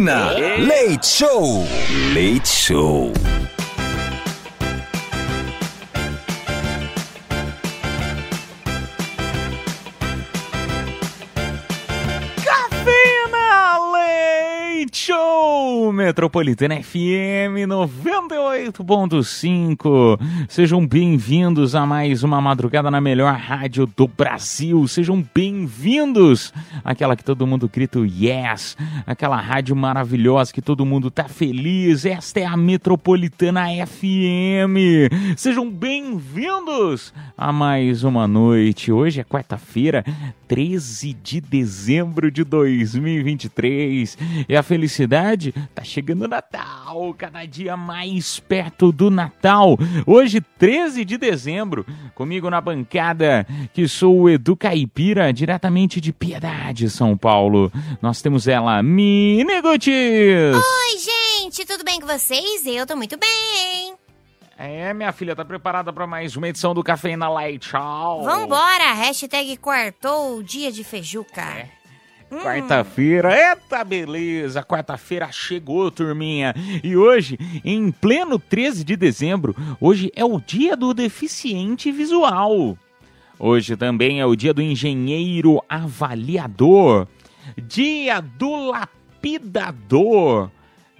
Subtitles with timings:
[0.00, 0.32] Cafeína.
[0.66, 1.66] Leite Show.
[2.14, 3.12] Leite Show.
[16.00, 20.18] Metropolitana FM 98.5.
[20.48, 24.88] Sejam bem-vindos a mais uma madrugada na melhor rádio do Brasil.
[24.88, 31.24] Sejam bem-vindos àquela que todo mundo grita yes, aquela rádio maravilhosa que todo mundo tá
[31.24, 32.06] feliz.
[32.06, 34.78] Esta é a Metropolitana FM.
[35.36, 38.90] Sejam bem-vindos a mais uma noite.
[38.90, 40.02] Hoje é quarta-feira,
[40.48, 44.16] 13 de dezembro de 2023.
[44.48, 49.76] E a felicidade tá chegando o Natal, cada dia mais perto do Natal.
[50.06, 56.88] Hoje, 13 de dezembro, comigo na bancada, que sou o Edu Caipira, diretamente de Piedade,
[56.88, 57.72] São Paulo.
[58.00, 60.54] Nós temos ela, Mini Gutis.
[60.54, 60.98] Oi,
[61.42, 62.64] gente, tudo bem com vocês?
[62.64, 63.94] Eu tô muito bem.
[64.56, 68.22] É, minha filha, tá preparada para mais uma edição do Cafeína Light Show?
[68.22, 71.68] Vambora, hashtag quartou dia de feijuca.
[72.30, 76.54] Quarta-feira, eita beleza, quarta-feira chegou, turminha.
[76.82, 82.78] E hoje, em pleno 13 de dezembro, hoje é o dia do deficiente visual.
[83.36, 87.08] Hoje também é o dia do engenheiro avaliador,
[87.58, 90.50] dia do lapidador.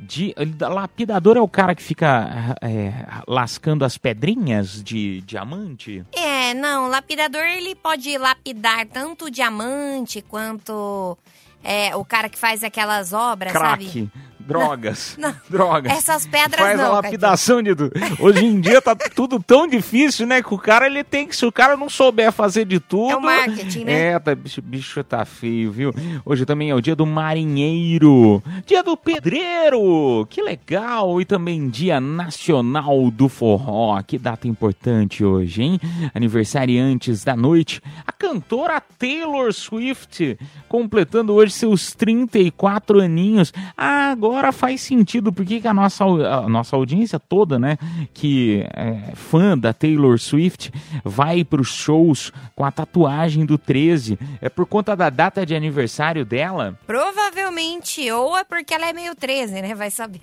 [0.02, 2.92] Di- lapidador é o cara que fica é,
[3.28, 6.04] lascando as pedrinhas de diamante?
[6.12, 11.16] É, não, o lapidador ele pode lapidar tanto o diamante quanto
[11.62, 14.10] é, o cara que faz aquelas obras, Crack, sabe?
[14.50, 15.92] Drogas, Não, drogas.
[15.92, 16.86] Essas pedras Faz não.
[16.86, 17.92] a lapidação de tudo.
[18.18, 20.42] Hoje em dia tá tudo tão difícil, né?
[20.42, 23.12] Que o cara ele tem que, se o cara não souber fazer de tudo.
[23.12, 23.92] É o marketing, né?
[24.12, 25.94] É, tá, bicho, bicho tá feio, viu?
[26.24, 31.20] Hoje também é o dia do marinheiro, dia do pedreiro, que legal!
[31.20, 35.80] E também dia nacional do forró, que data importante hoje, hein?
[36.14, 40.38] Aniversariantes da noite, a cantora Taylor Swift,
[40.68, 43.52] completando hoje seus 34 aninhos.
[43.76, 47.76] Ah, agora faz sentido porque que a nossa, a nossa audiência toda, né,
[48.14, 50.72] que é fã da Taylor Swift,
[51.04, 54.18] vai para os shows com a tatuagem do 13.
[54.40, 56.78] É por conta da data de aniversário dela?
[56.86, 59.74] Provavelmente, ou é porque ela é meio 13, né?
[59.74, 60.22] Vai saber.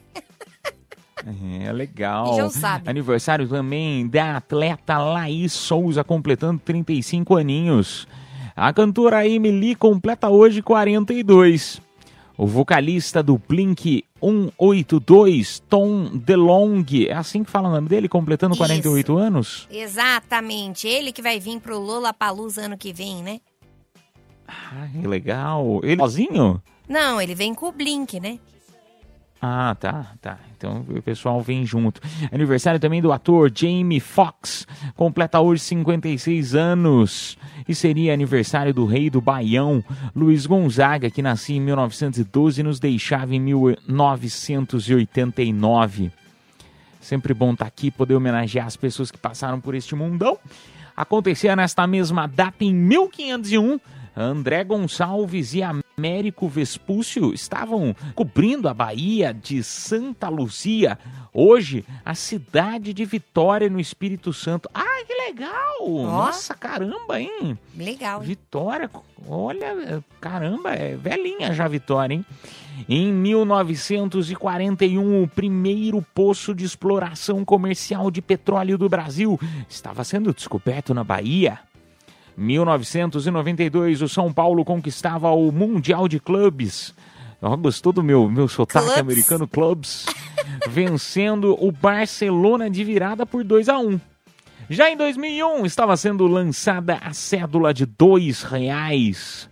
[1.63, 2.35] É legal.
[2.35, 2.89] Já sabe.
[2.89, 8.07] Aniversário também da atleta Laís Souza, completando 35 aninhos.
[8.55, 11.81] A cantora Emily completa hoje 42.
[12.37, 18.53] O vocalista do Blink 182, Tom DeLonge, é assim que fala o nome dele, completando
[18.53, 18.61] Isso.
[18.61, 19.67] 48 anos?
[19.71, 23.39] Exatamente, ele que vai vir pro Lollapalooza ano que vem, né?
[24.47, 25.81] Ah, que legal.
[25.83, 26.61] Ele sozinho?
[26.87, 28.39] Não, ele vem com o Blink, né?
[29.41, 30.39] Ah, tá, tá.
[30.57, 32.01] Então o pessoal vem junto.
[32.31, 34.65] Aniversário também do ator Jamie Foxx,
[34.95, 37.37] completa hoje 56 anos.
[37.67, 39.83] E seria aniversário do rei do Baião,
[40.15, 46.11] Luiz Gonzaga, que nascia em 1912 e nos deixava em 1989.
[46.99, 50.37] Sempre bom estar aqui, poder homenagear as pessoas que passaram por este mundão.
[50.95, 53.79] Acontecia nesta mesma data em 1501.
[54.19, 60.97] André Gonçalves e Américo Vespúcio estavam cobrindo a Bahia de Santa Luzia,
[61.31, 64.67] hoje a cidade de Vitória, no Espírito Santo.
[64.73, 65.87] Ah, que legal!
[65.87, 67.59] Nossa, caramba, hein?
[67.75, 68.21] Legal.
[68.21, 68.89] Vitória,
[69.27, 72.25] olha, caramba, é velhinha já Vitória, hein?
[72.89, 79.39] Em 1941, o primeiro poço de exploração comercial de petróleo do Brasil
[79.69, 81.59] estava sendo descoberto na Bahia.
[82.37, 86.93] 1992, o São Paulo conquistava o Mundial de Clubes.
[87.59, 88.99] Gostou do meu, meu sotaque Clubs.
[88.99, 89.47] americano?
[89.47, 90.05] Clubs.
[90.69, 93.99] vencendo o Barcelona de virada por 2 a 1
[94.69, 99.49] Já em 2001, estava sendo lançada a cédula de dois reais.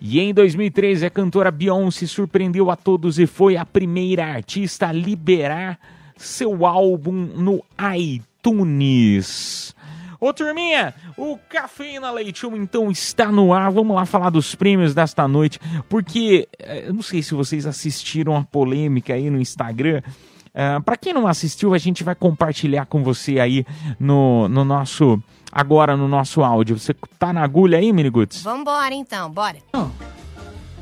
[0.00, 4.92] E em 2013, a cantora Beyoncé surpreendeu a todos e foi a primeira artista a
[4.92, 5.78] liberar
[6.16, 7.62] seu álbum no
[7.94, 9.74] iTunes.
[10.20, 13.70] Ô turminha, o Cafeína Leite Show então está no ar.
[13.70, 15.58] Vamos lá falar dos prêmios desta noite,
[15.88, 20.02] porque eh, eu não sei se vocês assistiram a polêmica aí no Instagram.
[20.48, 23.64] Uh, para quem não assistiu, a gente vai compartilhar com você aí
[23.98, 25.22] no, no nosso.
[25.50, 26.78] Agora no nosso áudio.
[26.78, 28.42] Você tá na agulha aí, Miniguts?
[28.42, 29.56] Vambora então, bora.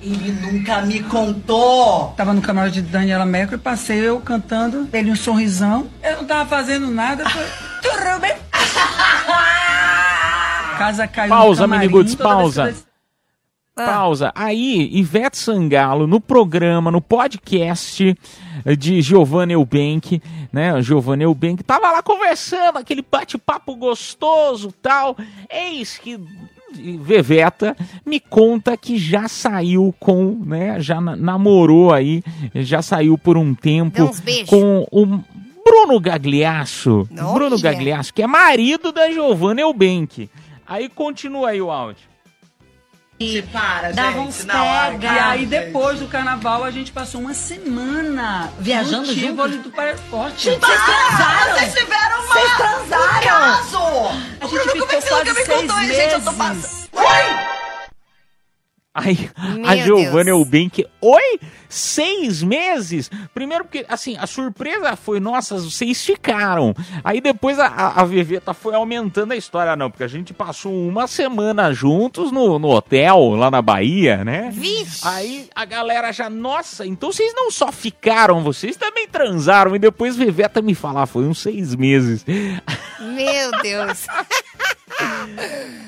[0.02, 2.12] Ele nunca me contou.
[2.16, 5.86] Tava no camarote de Daniela Mercury, passei eu cantando, ele um sorrisão.
[6.02, 7.48] Eu não tava fazendo nada, falei,
[7.82, 8.47] tudo bem?
[10.78, 12.74] Casa caiu Pausa, no camarim, Miniguts, pausa.
[13.76, 13.84] Ah.
[13.84, 14.32] Pausa.
[14.34, 18.16] Aí, Ivete Sangalo, no programa, no podcast
[18.78, 20.20] de Giovanna Eubank,
[20.52, 20.80] né?
[20.82, 25.16] Giovanna Eubank tava lá conversando, aquele bate-papo gostoso tal.
[25.48, 26.18] Eis que
[27.00, 30.80] Veveta me conta que já saiu com, né?
[30.80, 32.22] Já na- namorou aí,
[32.56, 34.10] já saiu por um tempo
[34.48, 35.06] com o
[35.64, 37.08] Bruno Gagliasso.
[37.32, 40.28] Bruno Gagliasso, que é marido da Giovanna Eubank.
[40.68, 42.06] Aí continua aí o áudio.
[43.20, 44.90] Se para, Dava gente, uns na hora.
[44.92, 45.06] pega.
[45.12, 49.48] E aí, depois do carnaval, a gente passou uma semana Viajando junto?
[49.58, 50.44] do Paraná Forte.
[50.44, 51.54] Gente, vocês transaram?
[51.58, 52.32] Vocês tiveram uma...
[52.34, 53.18] Vocês transaram?
[53.18, 53.78] um caso!
[54.40, 55.94] A O gente Bruno, como é ficou que você nunca quase me seis contou isso,
[55.94, 56.12] gente?
[56.12, 56.88] Eu tô meses.
[56.92, 57.67] passando...
[58.98, 60.30] Aí, Meu a Giovanna.
[60.30, 61.40] Eubank, oi?
[61.68, 63.10] Seis meses?
[63.32, 66.74] Primeiro porque, assim, a surpresa foi, nossa, vocês ficaram.
[67.04, 70.72] Aí depois a, a, a Veveta foi aumentando a história, não, porque a gente passou
[70.72, 74.50] uma semana juntos no, no hotel, lá na Bahia, né?
[74.52, 75.06] Vixe.
[75.06, 79.76] Aí a galera já, nossa, então vocês não só ficaram, vocês também transaram.
[79.76, 82.24] E depois Veveta me falar, foi uns seis meses.
[82.98, 84.06] Meu Deus.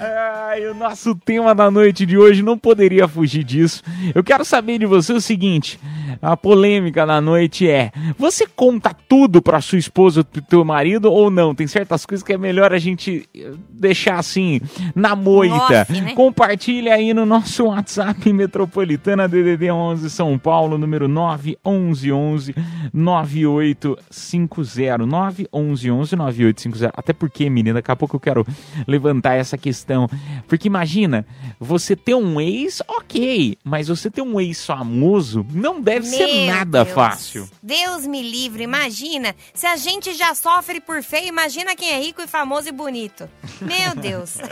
[0.01, 3.83] Ai, o nosso tema da noite de hoje não poderia fugir disso.
[4.15, 5.79] Eu quero saber de você o seguinte:
[6.21, 11.13] a polêmica da noite é: você conta tudo pra sua esposa ou pro teu marido
[11.13, 11.55] ou não?
[11.55, 14.61] Tem certas coisas que é melhor a gente eh, deixar assim
[14.95, 15.83] na moita.
[15.83, 16.15] Off, né?
[16.15, 22.55] Compartilha aí no nosso WhatsApp Metropolitana DDD 11 São Paulo, número 911
[22.93, 26.93] 9850 911 9850.
[26.97, 28.47] Até porque, menina, daqui a pouco eu quero
[28.87, 30.09] levantar essa questão.
[30.47, 31.27] Porque imagina,
[31.59, 36.47] você ter um ex, ok, mas você ter um ex famoso não deve ser Meu
[36.55, 36.95] nada Deus.
[36.95, 37.49] fácil.
[37.63, 39.35] Deus me livre, imagina.
[39.55, 43.29] Se a gente já sofre por feio, imagina quem é rico e famoso e bonito.
[43.61, 44.37] Meu Deus.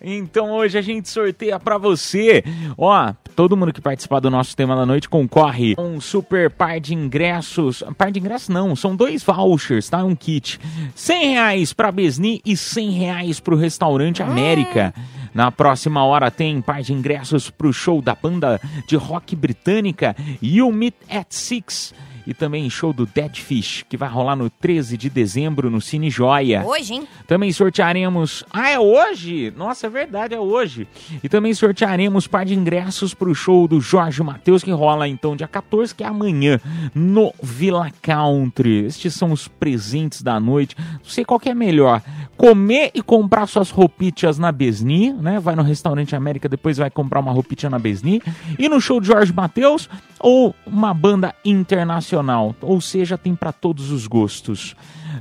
[0.00, 2.42] Então hoje a gente sorteia pra você.
[2.76, 6.80] Ó, todo mundo que participar do nosso tema da noite concorre a um super par
[6.80, 7.82] de ingressos.
[7.96, 10.04] Par de ingressos não, são dois vouchers, tá?
[10.04, 10.60] Um kit.
[10.94, 14.94] 100 reais pra Besni e 100 reais pro Restaurante América.
[15.34, 20.72] Na próxima hora tem par de ingressos pro show da banda de rock britânica You
[20.72, 21.94] Meet at Six.
[22.28, 26.10] E também show do Dead Fish, que vai rolar no 13 de dezembro no Cine
[26.10, 26.62] Joia.
[26.62, 27.08] Hoje, hein?
[27.26, 28.44] Também sortearemos.
[28.52, 29.50] Ah, é hoje?
[29.56, 30.86] Nossa, é verdade, é hoje.
[31.24, 35.34] E também sortearemos par de ingressos para o show do Jorge Matheus, que rola então
[35.34, 36.60] dia 14, que é amanhã,
[36.94, 38.84] no Villa Country.
[38.84, 40.76] Estes são os presentes da noite.
[40.78, 42.02] Não sei qual que é melhor.
[42.36, 45.40] Comer e comprar suas roupitas na Besni, né?
[45.40, 48.20] Vai no restaurante América, depois vai comprar uma roupinha na Besni.
[48.58, 49.88] E no show de Jorge Matheus,
[50.20, 52.17] ou uma banda internacional.
[52.60, 54.74] Ou seja, tem para todos os gostos.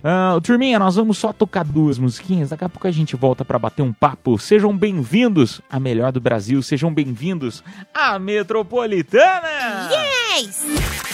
[0.03, 2.49] Ah, turminha, nós vamos só tocar duas musiquinhas.
[2.49, 4.37] Daqui a pouco a gente volta para bater um papo.
[4.37, 6.61] Sejam bem-vindos à melhor do Brasil.
[6.61, 7.63] Sejam bem-vindos
[7.93, 9.89] à Metropolitana.
[10.37, 10.65] Yes!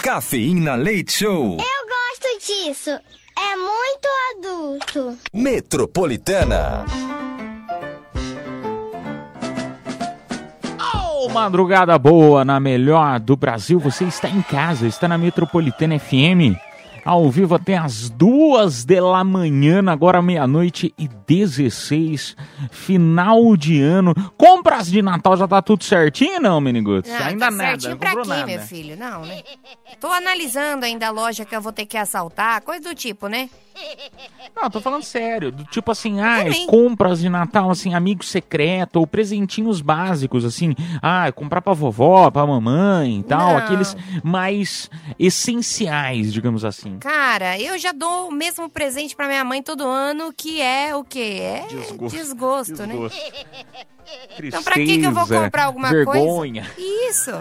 [0.02, 1.58] Cafeína Leite Show.
[1.58, 2.90] Eu gosto disso.
[2.90, 5.18] É muito adulto.
[5.34, 6.86] Metropolitana.
[11.34, 13.80] Madrugada boa na melhor do Brasil.
[13.80, 16.56] Você está em casa, está na Metropolitana FM.
[17.06, 22.36] Ao vivo até as duas da manhã, agora meia-noite e 16,
[22.72, 24.14] final de ano.
[24.38, 27.12] Compras de Natal já tá tudo certinho, não, Meniguts?
[27.12, 28.46] Ah, ainda tá nada, certinho pra quê, nada.
[28.46, 28.96] meu filho?
[28.96, 29.42] Não, né?
[30.00, 33.50] Tô analisando ainda a loja que eu vou ter que assaltar, coisa do tipo, né?
[34.56, 35.52] Não, tô falando sério.
[35.52, 41.32] Do tipo assim, ah, compras de Natal, assim, amigo secreto, ou presentinhos básicos, assim, ah,
[41.32, 43.58] comprar pra vovó, pra mamãe e tal, Não.
[43.58, 46.93] aqueles mais essenciais, digamos assim.
[47.00, 51.04] Cara, eu já dou o mesmo presente pra minha mãe todo ano, que é o
[51.04, 51.40] quê?
[51.42, 52.18] É Desgosto.
[52.18, 52.94] desgosto, né?
[54.04, 54.46] Desgosto.
[54.46, 56.64] Então pra que que eu vou Tristeza, comprar alguma vergonha.
[56.64, 57.10] coisa?
[57.10, 57.32] Isso.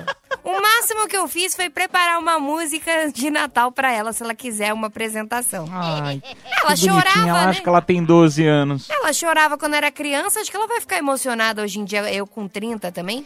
[0.44, 4.34] O máximo que eu fiz foi preparar uma música de Natal pra ela, se ela
[4.34, 5.68] quiser uma apresentação.
[5.70, 6.20] Ai,
[6.62, 7.50] Ela chorava, ela né?
[7.50, 8.90] acho que ela tem 12 anos.
[8.90, 12.26] Ela chorava quando era criança, acho que ela vai ficar emocionada hoje em dia, eu
[12.26, 13.24] com 30 também.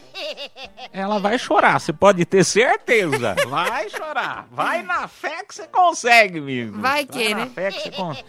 [0.93, 3.35] Ela vai chorar, você pode ter certeza.
[3.49, 4.47] Vai chorar.
[4.51, 6.79] Vai na fé que você consegue, amigo.
[6.79, 7.51] Vai que, na né?
[7.53, 8.25] fé que você consegue.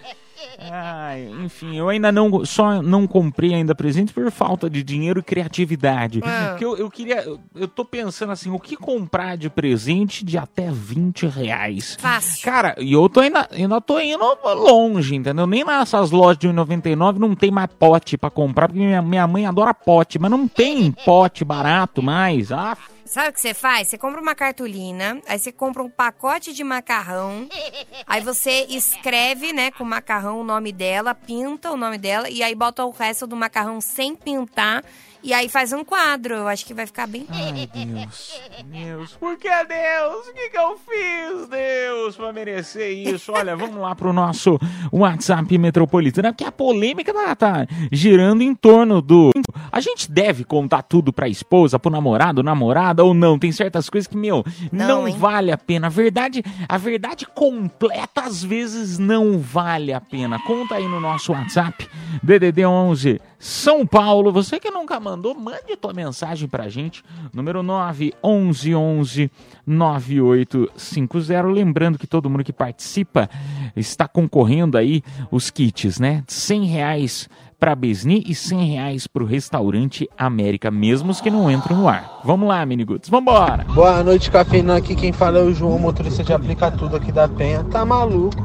[0.70, 5.22] Ai, enfim, eu ainda não só não comprei ainda presente por falta de dinheiro e
[5.22, 6.20] criatividade.
[6.24, 6.48] Ah.
[6.50, 7.22] Porque eu, eu queria.
[7.22, 11.96] Eu, eu tô pensando assim, o que comprar de presente de até 20 reais?
[11.98, 12.44] Fácil.
[12.44, 15.46] Cara, e eu tô ainda, ainda tô indo longe, entendeu?
[15.46, 19.46] Nem nessas lojas de 1,99 não tem mais pote pra comprar, porque minha, minha mãe
[19.46, 22.52] adora pote, mas não tem pote barato mais.
[22.52, 22.76] Ah,
[23.08, 23.88] Sabe o que você faz?
[23.88, 27.48] Você compra uma cartolina, aí você compra um pacote de macarrão,
[28.06, 32.42] aí você escreve, né, com o macarrão o nome dela, pinta o nome dela, e
[32.42, 34.84] aí bota o resto do macarrão sem pintar,
[35.28, 36.34] e aí faz um quadro.
[36.36, 37.26] Eu acho que vai ficar bem.
[37.28, 38.40] Ai, Deus.
[38.64, 39.12] Deus.
[39.20, 40.26] Por que Deus?
[40.26, 43.32] O que, que eu fiz, Deus, pra merecer isso?
[43.32, 44.58] Olha, vamos lá pro nosso
[44.90, 49.30] WhatsApp metropolitano, porque a polêmica tá, tá girando em torno do.
[49.70, 53.38] A gente deve contar tudo pra esposa, pro namorado, namorada ou não?
[53.38, 54.42] Tem certas coisas que, meu,
[54.72, 55.88] não, Não, vale a pena.
[55.88, 60.38] A verdade, a verdade completa às vezes não vale a pena.
[60.46, 61.86] Conta aí no nosso WhatsApp,
[62.22, 64.32] DDD 11 São Paulo.
[64.32, 67.04] Você que nunca mandou, mande tua mensagem pra gente.
[67.32, 69.30] Número 911
[69.66, 71.42] 9850.
[71.48, 73.28] Lembrando que todo mundo que participa
[73.76, 76.24] está concorrendo aí os kits, né?
[76.26, 77.28] 100 reais
[77.58, 81.88] para Besni e 100 reais para o restaurante América, mesmo os que não entram no
[81.88, 82.20] ar.
[82.24, 83.64] Vamos lá, Miniguts, vambora!
[83.74, 84.76] Boa noite, cafeína.
[84.76, 87.64] Aqui quem fala é o João, motorista de aplica tudo aqui da Penha.
[87.64, 88.36] Tá maluco?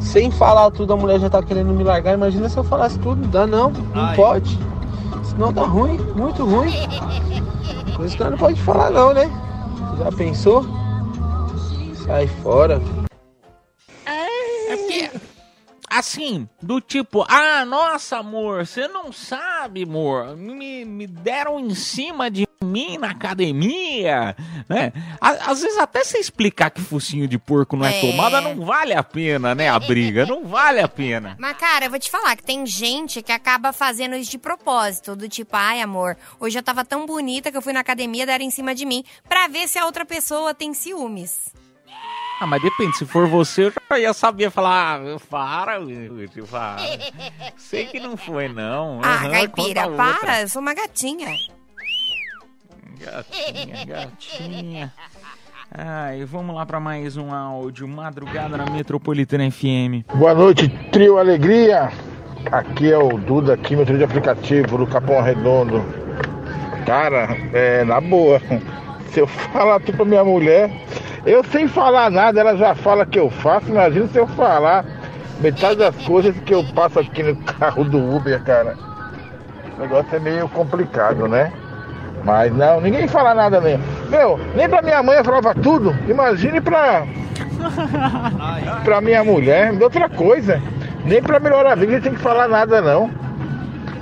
[0.00, 2.14] Sem falar tudo, a mulher já tá querendo me largar.
[2.14, 3.26] Imagina se eu falasse tudo.
[3.28, 4.58] Dá não, não pode.
[5.24, 6.72] Senão dá ruim, muito ruim.
[7.96, 9.30] Coisa que ela não pode falar não, né?
[9.98, 10.64] Já pensou?
[12.06, 12.80] Sai fora.
[14.70, 15.10] É porque,
[15.90, 22.30] assim, do tipo, ah, nossa, amor, você não sabe, amor, me, me deram em cima
[22.30, 24.36] de mim na academia,
[24.68, 24.92] né?
[25.20, 28.00] Às vezes até você explicar que focinho de porco não é, É.
[28.00, 31.36] tomada, não vale a pena, né, a briga, não vale a pena.
[31.38, 35.14] Mas, cara, eu vou te falar que tem gente que acaba fazendo isso de propósito.
[35.14, 38.44] Do tipo, ai, amor, hoje eu tava tão bonita que eu fui na academia deram
[38.44, 41.52] em cima de mim pra ver se a outra pessoa tem ciúmes.
[42.40, 46.76] Ah, mas depende, se for você, eu já ia saber falar, ah, para, Lute, para.
[47.56, 49.00] Sei que não foi, não.
[49.02, 51.36] ah, Aham, caipira, para, eu sou uma gatinha.
[53.00, 54.92] Gatinha, gatinha.
[55.76, 57.86] Ai, vamos lá para mais um áudio.
[57.88, 60.06] Madrugada na Metropolitana FM.
[60.14, 61.90] Boa noite, trio Alegria.
[62.52, 65.84] Aqui é o Duda, químetro de aplicativo do Capão Redondo.
[66.86, 68.40] Cara, é na boa.
[69.12, 70.70] Se eu falar tudo pra minha mulher,
[71.26, 73.68] eu sem falar nada, ela já fala que eu faço.
[73.68, 74.84] Imagina se eu falar
[75.40, 78.76] metade das coisas que eu passo aqui no carro do Uber, cara.
[79.76, 81.52] O negócio é meio complicado, né?
[82.24, 83.84] Mas não, ninguém fala nada mesmo.
[84.08, 85.96] Meu, nem pra minha mãe eu falava tudo.
[86.08, 87.04] Imagine pra,
[88.84, 90.60] pra minha mulher, outra coisa.
[91.04, 93.10] Nem pra melhor amigo a gente tem que falar nada não.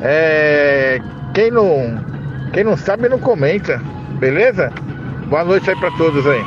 [0.02, 1.00] É.
[1.34, 2.04] Quem não.
[2.52, 3.80] Quem não sabe não comenta,
[4.18, 4.72] beleza?
[5.26, 6.42] Boa noite aí pra todos aí.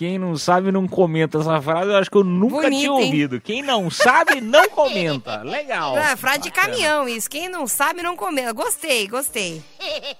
[0.00, 3.04] Quem não sabe não comenta essa frase, eu acho que eu nunca Bonito, tinha hein?
[3.04, 3.38] ouvido.
[3.38, 5.42] Quem não sabe não comenta.
[5.42, 5.94] Legal.
[5.94, 7.28] Não, é frase de caminhão isso.
[7.28, 8.50] Quem não sabe, não comenta.
[8.54, 9.62] Gostei, gostei.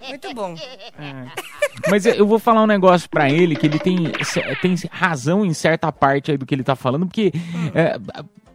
[0.06, 0.54] Muito bom.
[1.88, 3.96] Mas eu vou falar um negócio pra ele que ele tem,
[4.60, 7.32] tem razão em certa parte aí do que ele tá falando, porque
[7.74, 7.98] é,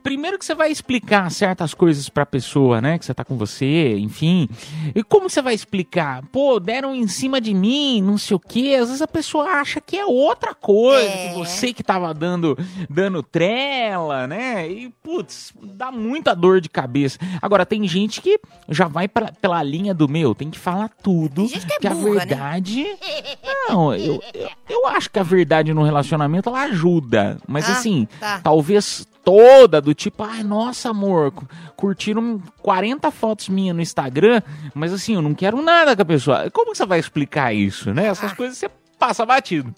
[0.06, 3.98] primeiro que você vai explicar certas coisas pra pessoa, né, que você tá com você,
[3.98, 4.48] enfim.
[4.94, 6.22] E como você vai explicar?
[6.32, 8.78] Pô, deram em cima de mim, não sei o quê.
[8.80, 11.30] Às vezes a pessoa acha que é outra coisa, É.
[11.30, 12.56] que você que tava dando
[12.88, 14.70] dando trela, né?
[14.70, 17.18] E putz, dá muita dor de cabeça.
[17.42, 21.48] Agora tem gente que já vai pra, pela linha do meu, tem que falar tudo,
[21.48, 22.18] gente que é a burra, né?
[22.28, 22.86] verdade
[23.70, 27.38] não, eu, eu, eu acho que a verdade no relacionamento ela ajuda.
[27.48, 28.40] Mas Ah, assim, tá.
[28.44, 34.42] talvez toda do tipo, ai, nossa, amor, cu- curtiram 40 fotos minhas no Instagram,
[34.74, 36.50] mas assim, eu não quero nada com a pessoa.
[36.52, 38.06] Como que você vai explicar isso, né?
[38.08, 38.36] Essas Ah.
[38.36, 39.74] coisas você passa batido.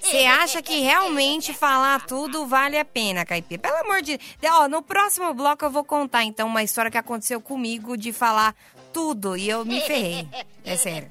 [0.00, 3.60] Você acha que realmente falar tudo vale a pena, Caipira?
[3.62, 4.54] Pelo amor de Deus.
[4.54, 8.54] Ó, no próximo bloco eu vou contar, então, uma história que aconteceu comigo de falar
[8.92, 10.28] tudo e eu me ferrei.
[10.64, 11.08] É sério.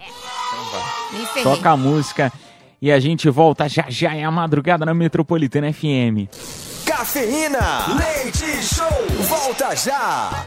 [1.11, 1.43] Me ferrei.
[1.43, 2.31] Toca a música
[2.79, 6.29] e a gente volta já já é a madrugada na Metropolitana FM.
[6.85, 8.87] Cafeína, leite show,
[9.27, 10.45] volta já.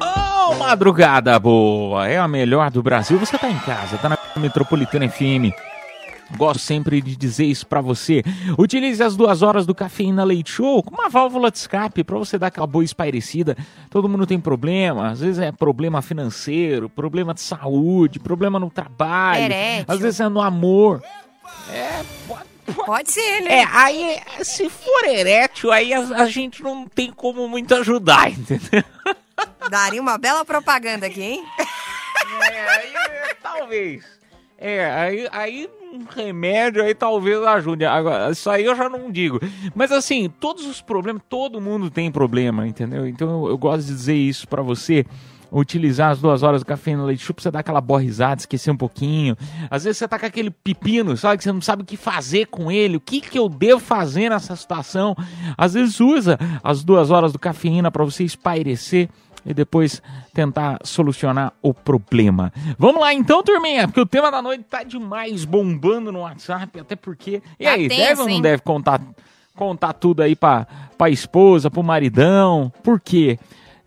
[0.00, 2.08] Ô, madrugada boa!
[2.08, 3.18] É a melhor do Brasil.
[3.18, 5.52] Você tá em casa, tá na Metropolitana FM.
[6.36, 8.22] Gosto sempre de dizer isso pra você.
[8.58, 12.38] Utilize as duas horas do Cafeína Leite Show como uma válvula de escape pra você
[12.38, 13.56] dar aquela boa espairecida.
[13.90, 19.44] Todo mundo tem problema, às vezes é problema financeiro, problema de saúde, problema no trabalho,
[19.88, 21.02] às vezes é no amor.
[21.72, 23.60] É, pode- Pode ser, né?
[23.60, 28.84] É, aí, se for erétil, aí a, a gente não tem como muito ajudar, entendeu?
[29.70, 31.44] Daria uma bela propaganda aqui, hein?
[32.50, 32.92] É, aí,
[33.42, 34.04] talvez.
[34.58, 37.84] É, aí, aí um remédio aí talvez ajude.
[37.84, 39.40] Agora, isso aí eu já não digo.
[39.74, 43.06] Mas assim, todos os problemas, todo mundo tem problema, entendeu?
[43.06, 45.06] Então eu, eu gosto de dizer isso pra você.
[45.50, 48.76] Utilizar as duas horas do café no leite chup, você dá aquela borrizada, esquecer um
[48.76, 49.36] pouquinho.
[49.70, 51.38] Às vezes você tá com aquele pepino, sabe?
[51.38, 52.96] Que você não sabe o que fazer com ele.
[52.98, 55.16] O que, que eu devo fazer nessa situação?
[55.56, 59.08] Às vezes usa as duas horas do cafeína para você espairecer
[59.46, 60.02] e depois
[60.34, 62.52] tentar solucionar o problema.
[62.78, 66.94] Vamos lá então, turminha, porque o tema da noite tá demais bombando no WhatsApp, até
[66.94, 67.42] porque.
[67.58, 69.00] E Tá aí, tenso, deve ou não deve contar,
[69.56, 70.66] contar tudo aí pra,
[70.98, 72.70] pra esposa, pro maridão?
[72.82, 73.38] Por quê?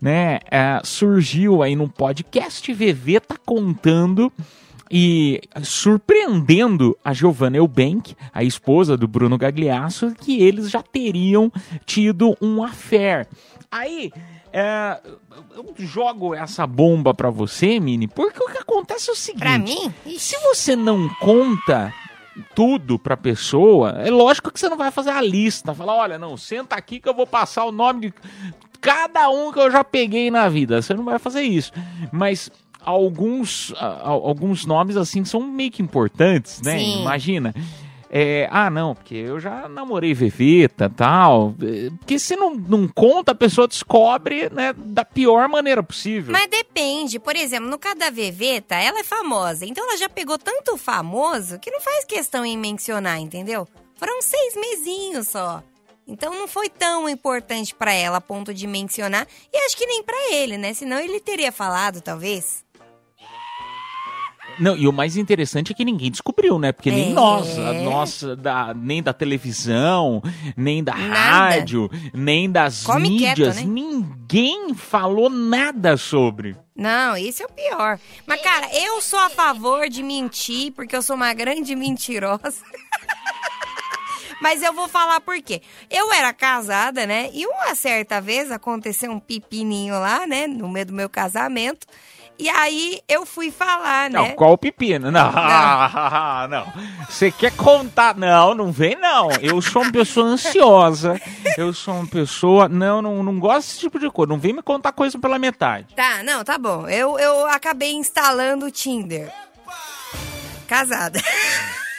[0.02, 4.32] Né, é, surgiu aí num podcast, VV tá contando
[4.90, 11.52] e surpreendendo a Giovanna Eubank, a esposa do Bruno Gagliasso, que eles já teriam
[11.86, 13.28] tido um affair.
[13.70, 14.12] Aí,
[14.52, 15.00] é,
[15.56, 19.58] eu jogo essa bomba pra você, Mini, porque o que acontece é o seguinte: Pra
[19.58, 19.94] mim?
[20.18, 21.94] se você não conta
[22.54, 26.36] tudo pra pessoa, é lógico que você não vai fazer a lista, falar, olha, não,
[26.36, 28.14] senta aqui que eu vou passar o nome de
[28.82, 30.82] cada um que eu já peguei na vida.
[30.82, 31.72] Você não vai fazer isso.
[32.12, 36.78] Mas alguns, alguns nomes assim são meio que importantes, né?
[36.78, 37.00] Sim.
[37.00, 37.54] Imagina.
[38.14, 41.54] É, ah, não, porque eu já namorei Veveta tal.
[41.62, 46.30] É, Porque se não, não conta, a pessoa descobre né, da pior maneira possível.
[46.30, 47.18] Mas depende.
[47.18, 49.64] Por exemplo, no caso da Veveta, ela é famosa.
[49.64, 53.66] Então ela já pegou tanto famoso que não faz questão em mencionar, entendeu?
[53.96, 55.62] Foram seis mesinhos só.
[56.12, 59.26] Então não foi tão importante pra ela a ponto de mencionar.
[59.52, 60.74] E acho que nem pra ele, né?
[60.74, 62.62] Senão ele teria falado, talvez.
[64.60, 66.72] Não, e o mais interessante é que ninguém descobriu, né?
[66.72, 67.14] Porque nem É.
[67.14, 70.22] nós, nossa, da, nem da televisão,
[70.54, 71.14] nem da Nada.
[71.14, 73.62] rádio, nem das Come mídias, quieto, né?
[73.64, 76.54] ninguém falou nada sobre.
[76.76, 77.98] Não, isso é o pior.
[78.26, 82.52] Mas, cara, eu sou a favor de mentir, porque eu sou uma grande mentirosa.
[84.42, 85.62] Mas eu vou falar por quê.
[85.88, 87.30] Eu era casada, né?
[87.32, 90.48] E uma certa vez aconteceu um pepininho lá, né?
[90.48, 91.86] No meio do meu casamento.
[92.36, 94.18] E aí eu fui falar, né?
[94.18, 95.12] Não, qual o pepino?
[95.12, 95.30] Não,
[96.50, 96.72] não.
[97.08, 98.16] Você quer contar?
[98.16, 99.30] Não, não vem não.
[99.40, 101.20] Eu sou uma pessoa ansiosa.
[101.56, 102.68] Eu sou uma pessoa.
[102.68, 104.32] Não, não, não gosto desse tipo de coisa.
[104.32, 105.94] Não vem me contar coisa pela metade.
[105.94, 106.88] Tá, não, tá bom.
[106.88, 109.32] Eu, eu acabei instalando o Tinder.
[110.66, 111.20] Casada.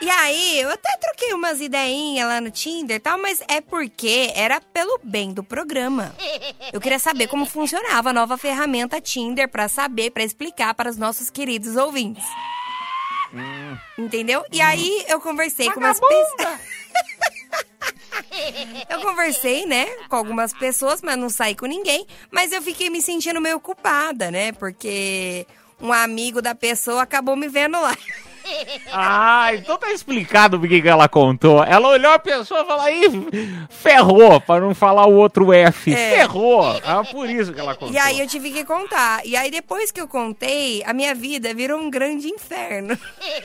[0.00, 4.32] E aí, eu até troquei umas ideinhas lá no Tinder e tal, mas é porque
[4.34, 6.14] era pelo bem do programa.
[6.72, 10.96] Eu queria saber como funcionava a nova ferramenta Tinder pra saber, pra explicar para os
[10.96, 12.24] nossos queridos ouvintes.
[13.96, 14.44] Entendeu?
[14.50, 16.60] E aí eu conversei com umas pessoas.
[18.88, 22.06] Eu conversei, né, com algumas pessoas, mas não saí com ninguém.
[22.30, 24.52] Mas eu fiquei me sentindo meio culpada, né?
[24.52, 25.46] Porque
[25.80, 27.96] um amigo da pessoa acabou me vendo lá.
[28.92, 31.62] Ah, então tá explicado por que ela contou.
[31.64, 33.02] Ela olhou a pessoa e falou, aí,
[33.70, 35.92] ferrou, pra não falar o outro F.
[35.92, 36.16] É.
[36.16, 36.62] Ferrou.
[36.84, 37.94] Ah, por isso que ela contou.
[37.94, 39.24] E aí eu tive que contar.
[39.24, 42.98] E aí depois que eu contei, a minha vida virou um grande inferno.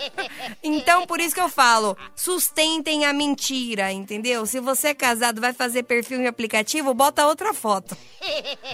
[0.63, 4.45] então por isso que eu falo, sustentem a mentira, entendeu?
[4.45, 7.95] Se você é casado, vai fazer perfil em aplicativo, bota outra foto.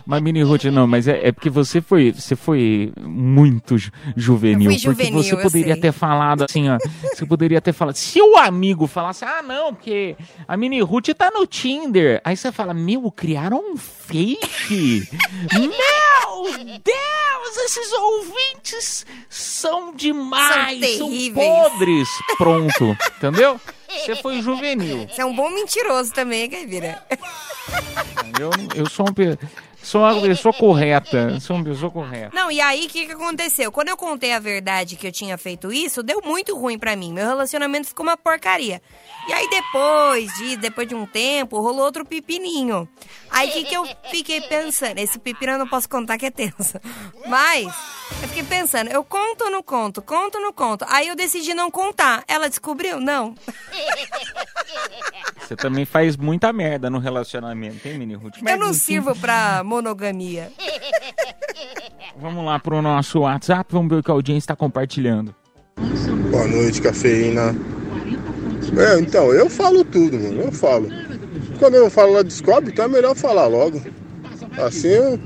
[0.05, 4.71] Mas Mini Ruth, não, mas é, é porque você foi, você foi muito ju- juvenil.
[4.71, 6.12] Eu fui juvenil, porque você poderia ter falado
[6.43, 6.77] assim, ó.
[7.13, 7.95] Você poderia ter falado.
[7.95, 10.15] Se o amigo falasse, ah, não, porque
[10.47, 12.21] a Mini Ruth tá no Tinder.
[12.23, 15.07] Aí você fala, meu, criaram um fake.
[15.53, 22.09] meu Deus, esses ouvintes são demais, São são, podres.
[22.37, 23.59] Pronto, entendeu?
[23.89, 25.07] Você foi juvenil.
[25.07, 27.03] Você é um bom mentiroso também, Caivira.
[28.39, 29.37] Eu, eu sou pe-
[29.83, 31.39] sou uma pessoa correta.
[31.39, 32.31] Sou uma pessoa correta.
[32.33, 33.71] Não, e aí o que, que aconteceu?
[33.71, 37.13] Quando eu contei a verdade que eu tinha feito isso, deu muito ruim pra mim.
[37.13, 38.81] Meu relacionamento ficou uma porcaria.
[39.27, 42.87] E aí depois de, depois de um tempo, rolou outro pepininho.
[43.29, 44.97] Aí o que, que eu fiquei pensando?
[44.97, 46.79] Esse pepino eu não posso contar que é tenso.
[47.27, 47.65] Mas
[48.21, 50.01] eu fiquei pensando, eu conto ou não conto?
[50.01, 50.85] Conto ou não conto?
[50.87, 52.23] Aí eu decidi não contar.
[52.27, 52.99] Ela descobriu?
[52.99, 53.35] Não.
[55.39, 58.35] Você também faz muita merda no relacionamento, hein, Mini Ruth?
[58.41, 60.51] Mas, Eu não enfim, sirvo pra monogamia.
[62.15, 65.33] Vamos lá pro nosso WhatsApp, vamos ver o que a audiência está compartilhando.
[66.29, 67.55] Boa noite, cafeína.
[68.77, 70.43] É, então, eu falo tudo, mano.
[70.43, 70.89] Eu falo.
[71.57, 73.81] Quando eu falo, ela descobre, então é melhor falar logo.
[74.57, 75.19] Assim eu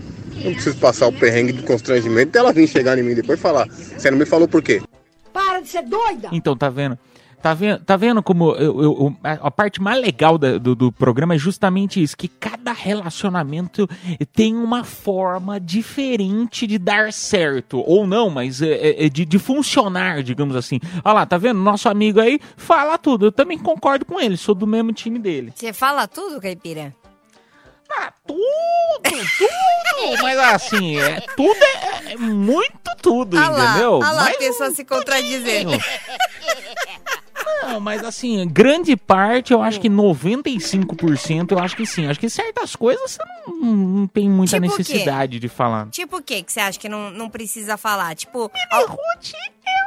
[0.44, 3.68] não preciso passar o perrengue do constrangimento dela vir chegar em mim depois e falar.
[3.68, 4.82] Você não me falou por quê?
[5.34, 6.30] Para de ser doida!
[6.32, 6.98] Então, tá vendo?
[7.42, 11.36] Tá vendo, tá vendo como eu, eu- a parte mais legal da- do, do programa
[11.36, 13.88] é justamente isso, que cada relacionamento
[14.34, 19.38] tem uma forma diferente de dar certo, ou não, mas é, é- é de, de
[19.40, 20.80] funcionar, digamos assim.
[21.06, 21.60] Olha lá, tá vendo?
[21.60, 25.54] Nosso amigo aí fala tudo, eu também concordo com ele, sou do mesmo time dele.
[25.56, 26.94] Você fala tudo, caipira?
[27.90, 28.40] Ah, tudo,
[29.04, 33.94] tudo, mas assim, é, tudo é, é muito tudo, lá, entendeu?
[34.00, 35.72] olha lá Mas a pessoa se contradizendo.
[37.64, 42.08] Não, mas assim, grande parte, eu acho que 95%, eu acho que sim.
[42.08, 45.88] Acho que certas coisas você não, não tem muita Tipo necessidade de falar.
[45.90, 48.16] Tipo o que que você acha que não, não precisa falar?
[48.16, 48.52] Tipo...
[48.72, 49.87] Ruth, eu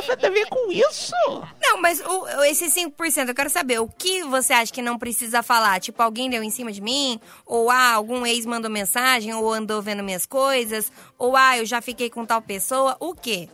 [0.00, 1.14] tenho nada a ver com isso.
[1.62, 5.42] Não, mas o, esse 5%, eu quero saber, o que você acha que não precisa
[5.42, 5.80] falar?
[5.80, 7.20] Tipo, alguém deu em cima de mim?
[7.46, 9.34] Ou, ah, algum ex mandou mensagem?
[9.34, 10.90] Ou andou vendo minhas coisas?
[11.18, 12.96] Ou, ah, eu já fiquei com tal pessoa?
[13.00, 13.48] O quê?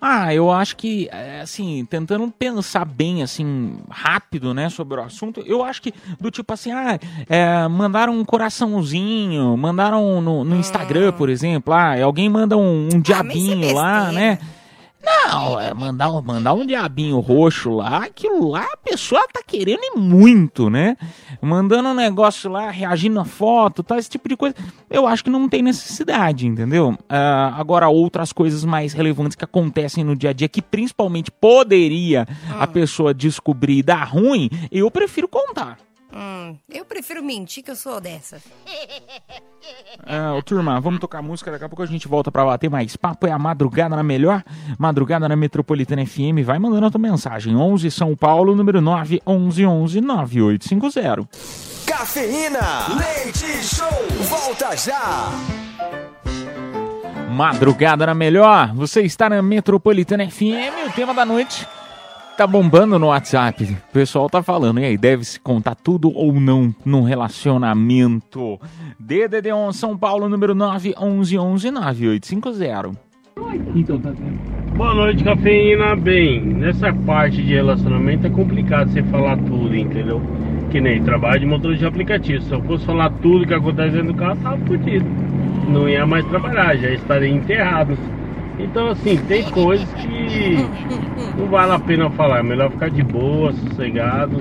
[0.00, 5.42] Ah, eu acho que, é, assim, tentando pensar bem, assim, rápido, né, sobre o assunto,
[5.44, 11.12] eu acho que, do tipo assim, ah, é, mandaram um coraçãozinho, mandaram no, no Instagram,
[11.12, 14.38] por exemplo, ah, alguém manda um, um diabinho lá, né?
[15.02, 19.80] Não, é mandar, um- mandar um diabinho roxo lá, aquilo lá a pessoa tá querendo
[19.82, 20.96] e muito, né?
[21.40, 24.54] Mandando um negócio lá, reagindo a foto, tá, esse tipo de coisa.
[24.90, 26.96] Eu acho que não tem necessidade, entendeu?
[27.08, 32.26] Ah, agora, outras coisas mais relevantes que acontecem no dia a dia, que principalmente poderia
[32.58, 35.78] a pessoa descobrir e dar ruim, eu prefiro contar.
[36.12, 38.40] Hum, eu prefiro mentir que eu sou dessa.
[40.04, 42.96] Ah, ô, turma, vamos tocar música, daqui a pouco a gente volta pra bater mais
[42.96, 43.26] papo.
[43.26, 44.42] É a madrugada na melhor,
[44.78, 46.44] madrugada na Metropolitana FM.
[46.44, 47.54] Vai mandando a tua mensagem.
[47.54, 51.28] 11 São Paulo, número 9 11 11 9850.
[51.86, 53.88] Cafeína, leite show,
[54.28, 55.30] volta já.
[57.30, 60.88] Madrugada na melhor, você está na Metropolitana FM.
[60.88, 61.66] O tema da noite
[62.40, 63.64] tá bombando no WhatsApp.
[63.64, 68.58] O pessoal tá falando, e aí, deve-se contar tudo ou não num relacionamento?
[68.98, 72.92] DDD1 São Paulo, número 9 11 11 9850.
[74.74, 75.94] Boa noite, cafeína.
[75.96, 80.22] Bem, nessa parte de relacionamento é complicado você falar tudo, entendeu?
[80.70, 82.42] Que nem trabalho de motorista de aplicativo.
[82.42, 85.04] Se eu fosse falar tudo que acontece dentro do carro, tava fodido.
[85.68, 87.98] Não ia mais trabalhar, já estaria enterrado.
[88.62, 90.56] Então, assim, tem coisas que
[91.36, 92.40] não vale a pena falar.
[92.40, 94.36] É melhor ficar de boa, sossegado.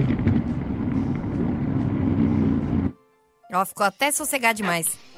[3.51, 5.08] Ó, ficou até sossegado demais.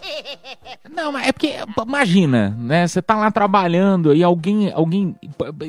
[0.90, 2.88] Não, mas é porque, imagina, né?
[2.88, 5.16] Você tá lá trabalhando e alguém, alguém,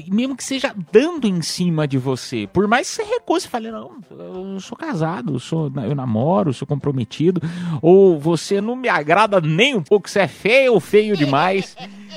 [0.08, 3.92] mesmo que seja dando em cima de você, por mais que você recuse, fale, não,
[4.10, 7.40] eu sou casado, eu, sou, eu namoro, sou comprometido,
[7.80, 11.76] ou você não me agrada nem um pouco, você é feio ou feio demais.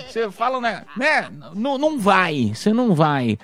[0.09, 0.83] Você fala, né?
[0.97, 3.37] né não, não vai, você não vai.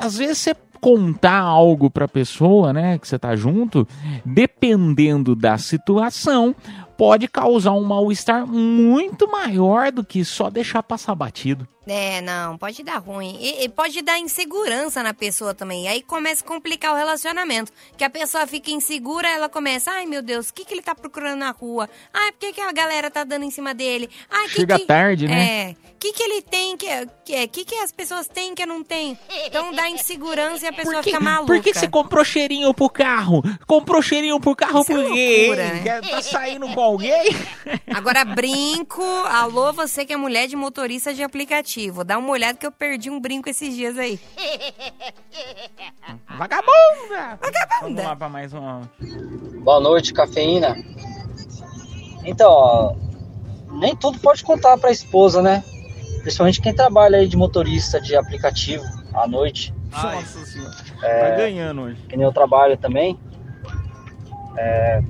[0.00, 3.86] Às vezes você contar algo pra pessoa, né, que você tá junto,
[4.24, 6.54] dependendo da situação,
[6.96, 11.66] pode causar um mal-estar muito maior do que só deixar passar batido.
[11.86, 13.36] É, não, pode dar ruim.
[13.40, 15.84] E, e pode dar insegurança na pessoa também.
[15.84, 17.72] E aí começa a complicar o relacionamento.
[17.96, 20.94] Que a pessoa fica insegura, ela começa, ai meu Deus, o que, que ele tá
[20.94, 21.88] procurando na rua?
[22.12, 24.10] Ai, por que, que a galera tá dando em cima dele?
[24.28, 24.84] Ai, que Chega que...
[24.86, 25.70] tarde, né?
[25.70, 25.76] É.
[25.96, 26.86] O que, que ele tem que,
[27.24, 29.16] que, que, que as pessoas têm que eu não tenho?
[29.46, 31.46] Então dá insegurança e a pessoa que, fica maluca.
[31.46, 33.42] por que que você comprou cheirinho pro carro?
[33.66, 35.36] Comprou cheirinho pro carro Isso é por quê?
[35.38, 35.72] loucura, hein?
[35.74, 35.82] né?
[35.82, 37.34] Quer- Tá saindo com alguém?
[37.94, 41.75] Agora brinco, alô, você que é mulher de motorista de aplicativo.
[42.06, 44.18] Dá uma olhada que eu perdi um brinco esses dias aí.
[46.38, 47.38] Vagabunda!
[47.40, 47.80] Vagabunda!
[47.82, 48.80] Vamos lá pra mais uma.
[49.62, 50.74] Boa noite, cafeína.
[52.24, 52.94] Então, ó,
[53.72, 55.62] nem tudo pode contar pra esposa, né?
[56.22, 58.82] Principalmente quem trabalha aí de motorista de aplicativo
[59.14, 59.74] à noite.
[59.90, 60.74] Nossa senhora.
[61.02, 62.02] É, Tá ganhando hoje.
[62.08, 63.18] que nem eu trabalho também.
[64.56, 65.02] É,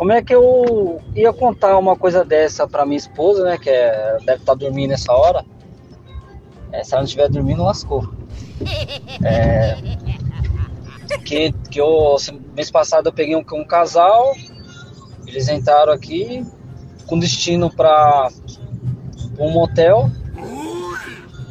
[0.00, 3.58] como é que eu ia contar uma coisa dessa pra minha esposa, né?
[3.58, 5.44] Que é, deve estar dormindo nessa hora.
[6.72, 8.10] É, se ela não estiver dormindo, lascou.
[9.22, 9.76] É,
[11.22, 12.16] que, que eu,
[12.56, 14.34] mês passado eu peguei um, um casal,
[15.26, 16.46] eles entraram aqui
[17.06, 18.30] com destino para
[19.38, 20.10] um motel.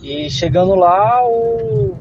[0.02, 1.96] E chegando lá, o,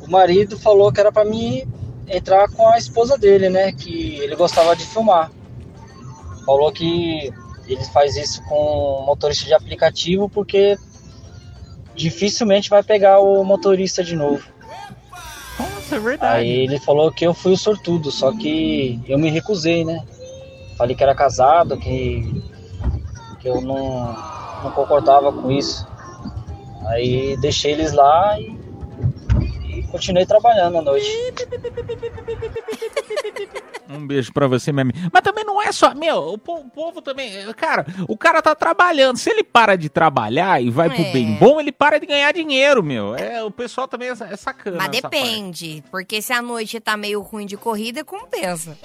[0.00, 1.68] o marido falou que era para mim
[2.08, 3.72] entrar com a esposa dele, né?
[3.72, 5.33] Que ele gostava de filmar.
[6.44, 7.32] Falou que
[7.66, 10.76] ele faz isso com motorista de aplicativo porque
[11.94, 14.42] dificilmente vai pegar o motorista de novo.
[15.58, 16.40] Nossa, é verdade.
[16.40, 20.04] Aí ele falou que eu fui o sortudo, só que eu me recusei, né?
[20.76, 22.42] Falei que era casado, que,
[23.40, 24.12] que eu não,
[24.62, 25.86] não concordava com isso.
[26.86, 28.58] Aí deixei eles lá e,
[29.68, 31.08] e continuei trabalhando à noite.
[33.88, 34.98] Um beijo pra você, minha amiga.
[35.12, 35.94] Mas também não é só.
[35.94, 37.30] Meu, o po- o povo também.
[37.54, 39.18] Cara, o cara tá trabalhando.
[39.18, 41.12] Se ele para de trabalhar e vai pro É.
[41.12, 43.14] bem bom, ele para de ganhar dinheiro, meu.
[43.14, 44.78] É, o pessoal também é, é sacana.
[44.78, 48.76] Mas depende, porque se a noite tá meio ruim de corrida, compensa.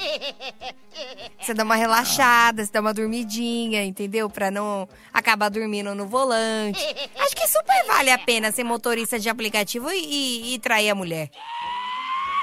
[1.40, 4.30] Você dá uma relaxada, você dá uma dormidinha, entendeu?
[4.30, 6.80] Pra não acabar dormindo no volante.
[7.20, 10.96] Acho que super vale a pena ser motorista de aplicativo e, e- e trair a
[10.96, 11.30] mulher.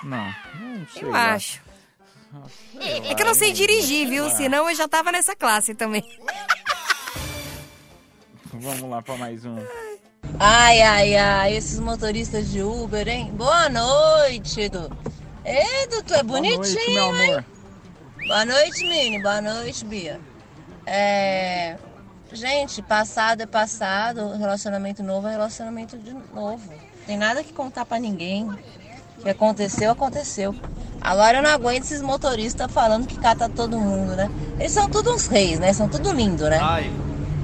[0.02, 0.24] Não,
[0.58, 1.02] não sei.
[1.02, 1.65] Eu acho.
[2.80, 4.28] É que eu não sei dirigir, viu?
[4.30, 6.02] Senão eu já tava nessa classe também.
[8.52, 9.56] Vamos lá pra mais um.
[10.38, 13.30] Ai, ai, ai, esses motoristas de Uber, hein?
[13.32, 14.90] Boa noite, Edu.
[15.44, 17.38] Edu, tu é bonitinho, noite, meu amor.
[17.38, 17.44] hein?
[18.26, 19.22] Boa noite, Mini.
[19.22, 20.20] Boa noite, Bia.
[20.84, 21.76] É...
[22.32, 26.72] Gente, passado é passado, relacionamento novo é relacionamento de novo.
[27.06, 28.48] Tem nada que contar pra ninguém.
[29.26, 30.54] O que aconteceu, aconteceu.
[31.00, 34.30] Agora eu não aguento esses motoristas falando que cata todo mundo, né?
[34.56, 35.72] Eles são todos uns reis, né?
[35.72, 36.60] São tudo lindo, né?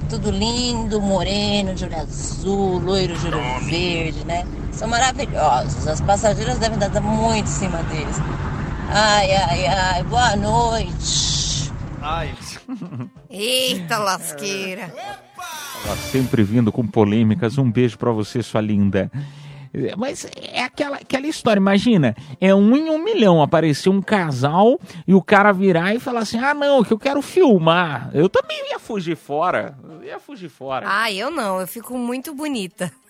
[0.08, 4.46] Tudo lindo, moreno, de olho azul, loiro de olho verde, né?
[4.70, 5.88] São maravilhosos.
[5.88, 8.16] As passageiras devem dar muito em cima deles.
[8.88, 11.72] Ai, ai, ai, boa noite.
[12.00, 12.32] Ai.
[13.28, 14.94] Eita lasqueira.
[15.84, 17.58] Ela sempre vindo com polêmicas.
[17.58, 19.10] Um beijo pra você, sua linda.
[19.96, 25.14] Mas é aquela, aquela história, imagina, é um em um milhão aparecer um casal e
[25.14, 28.10] o cara virar e falar assim: ah, não, que eu quero filmar.
[28.12, 29.74] Eu também ia fugir fora.
[29.88, 30.86] Eu ia fugir fora.
[30.88, 32.92] Ah, eu não, eu fico muito bonita.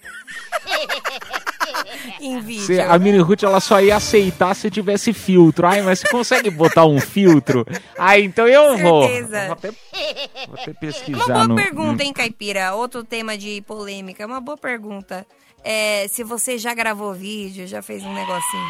[2.20, 2.66] em vídeo.
[2.66, 5.66] Cê- a Mini Ruth ela só ia aceitar se tivesse filtro.
[5.66, 7.66] Ai, mas você consegue botar um filtro?
[7.98, 9.02] Ah, então eu vou.
[9.08, 9.44] Certeza.
[9.46, 11.56] Vou até, vou até Uma pesquisar boa no.
[11.56, 12.74] pergunta, hein, Caipira?
[12.74, 14.26] Outro tema de polêmica.
[14.26, 15.26] Uma boa pergunta.
[15.64, 18.66] É, se você já gravou vídeo, já fez um negocinho.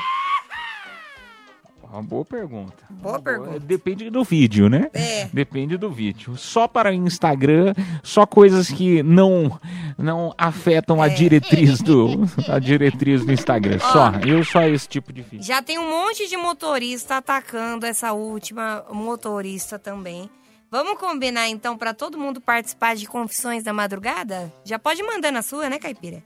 [1.90, 2.82] Uma boa pergunta.
[2.88, 3.60] Boa pergunta.
[3.60, 4.88] Depende do vídeo, né?
[4.94, 5.26] É.
[5.30, 6.38] Depende do vídeo.
[6.38, 9.60] Só para Instagram, só coisas que não
[9.98, 11.06] não afetam É.
[11.06, 12.08] a diretriz do
[12.48, 13.78] a diretriz do Instagram.
[13.78, 15.44] Só, eu só esse tipo de vídeo.
[15.44, 20.30] Já tem um monte de motorista atacando essa última motorista também.
[20.70, 24.50] Vamos combinar então para todo mundo participar de Confissões da Madrugada?
[24.64, 26.22] Já pode mandar na sua, né, Caipira?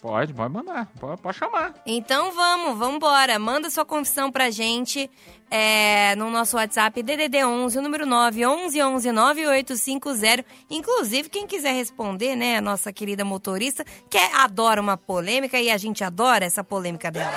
[0.00, 1.74] Pode, pode mandar, pode, pode chamar.
[1.84, 3.38] Então vamos, vamos embora.
[3.38, 5.10] Manda sua confissão pra gente
[5.50, 10.44] é, no nosso WhatsApp DDD11, o número 9 11 11 9850.
[10.70, 15.70] Inclusive, quem quiser responder, né, a nossa querida motorista, que é- adora uma polêmica e
[15.70, 17.34] a gente adora essa polêmica dela.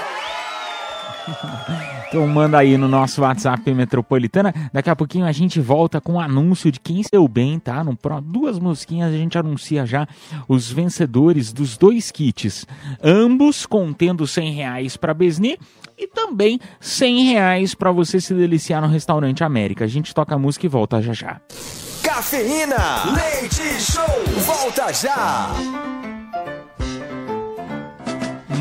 [2.13, 4.53] Então manda aí no nosso WhatsApp Metropolitana.
[4.71, 7.83] Daqui a pouquinho a gente volta com o anúncio de quem se deu bem, tá?
[7.83, 10.07] No pró- duas musiquinhas a gente anuncia já
[10.47, 12.67] os vencedores dos dois kits.
[13.03, 15.57] Ambos contendo 100 reais para Besni
[15.97, 19.83] e também 100 reais para você se deliciar no Restaurante América.
[19.83, 21.41] A gente toca a música e volta já já.
[22.03, 22.75] Cafeína,
[23.15, 24.05] leite show,
[24.45, 25.49] volta já.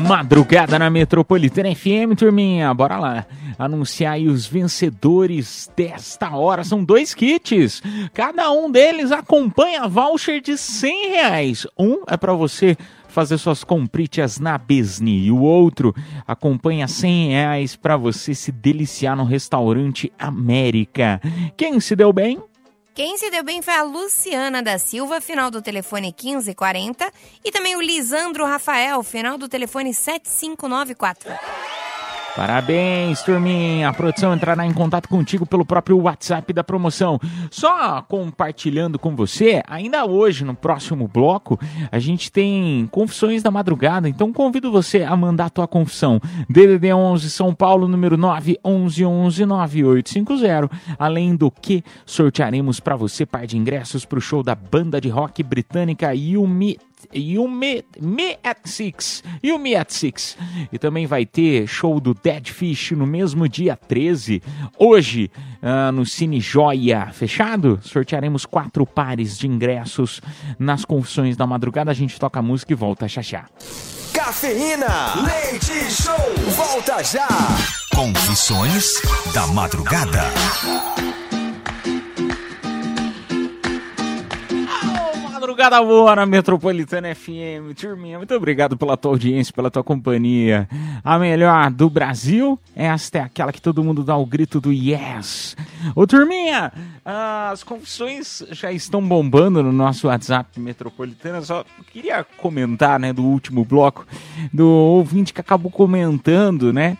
[0.03, 2.73] Madrugada na Metropolitana FM, turminha.
[2.73, 3.25] Bora lá.
[3.57, 6.63] Anunciar aí os vencedores desta hora.
[6.63, 7.81] São dois kits.
[8.13, 11.67] Cada um deles acompanha voucher de 100 reais.
[11.79, 12.75] Um é para você
[13.07, 15.25] fazer suas compritas na Besni.
[15.25, 15.95] E o outro
[16.27, 21.21] acompanha 100 reais para você se deliciar no restaurante América.
[21.55, 22.41] Quem se deu bem?
[22.93, 27.11] Quem se deu bem foi a Luciana da Silva, final do telefone 1540.
[27.43, 31.33] E também o Lisandro Rafael, final do telefone 7594.
[32.35, 33.89] Parabéns, turminha.
[33.89, 37.19] A produção entrará em contato contigo pelo próprio WhatsApp da promoção.
[37.51, 41.59] Só compartilhando com você, ainda hoje, no próximo bloco,
[41.91, 44.09] a gente tem confissões da madrugada.
[44.09, 46.19] Então convido você a mandar a tua confissão.
[46.49, 50.69] DDD 11 São Paulo, número 9 11 11 9850.
[50.97, 55.07] Além do que, sortearemos para você par de ingressos para o show da banda de
[55.07, 56.79] rock britânica Yumi
[57.13, 59.23] Yumi Me at Six.
[59.43, 60.37] Yumi at Six.
[60.71, 64.41] E também vai ter show do Dead Fish no mesmo dia 13.
[64.77, 67.09] Hoje, ah, no Cine Joia.
[67.11, 67.79] Fechado?
[67.81, 70.21] Sortearemos quatro pares de ingressos
[70.59, 71.91] nas confissões da madrugada.
[71.91, 73.49] A gente toca a música e volta a chachar.
[74.13, 76.15] Cafeína, leite show,
[76.55, 77.27] volta já.
[77.95, 79.01] Confissões
[79.33, 80.23] da madrugada.
[85.53, 87.75] Madrugada boa na Metropolitana FM.
[87.79, 90.67] Turminha, muito obrigado pela tua audiência, pela tua companhia.
[91.03, 95.55] A melhor do Brasil, esta é aquela que todo mundo dá o grito do yes.
[95.95, 96.73] Ô, turminha,
[97.05, 101.39] as confissões já estão bombando no nosso WhatsApp Metropolitana.
[101.43, 104.07] Só queria comentar, né, do último bloco,
[104.51, 106.97] do ouvinte que acabou comentando, né?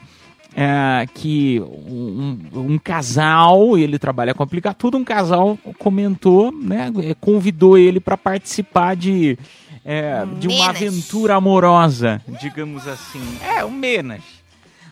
[0.55, 7.77] É, que um, um casal, ele trabalha com aplicar tudo, um casal comentou, né, convidou
[7.77, 9.37] ele para participar de,
[9.83, 13.21] é, de uma aventura amorosa, digamos assim.
[13.41, 14.21] É, o Menas.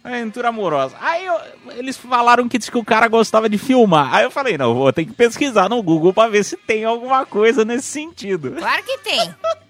[0.03, 0.95] Aventura amorosa.
[0.99, 1.37] Aí eu-
[1.77, 4.11] eles falaram que disse que o cara gostava de filmar.
[4.15, 7.23] Aí eu falei, não, vou ter que pesquisar no Google pra ver se tem alguma
[7.23, 8.53] coisa nesse sentido.
[8.57, 9.29] Claro que tem.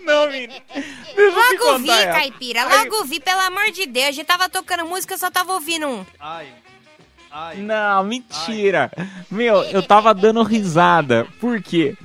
[0.00, 0.28] Não.
[0.28, 2.12] Deixa te Logo vi, essa.
[2.12, 2.66] caipira.
[2.66, 4.08] Aí- Logo vi, pelo amor de Deus.
[4.08, 6.04] A gente tava tocando música, eu só tava ouvindo um.
[7.56, 8.90] Não, mentira.
[9.30, 11.26] Meu, eu tava dando risada.
[11.40, 11.96] Por quê?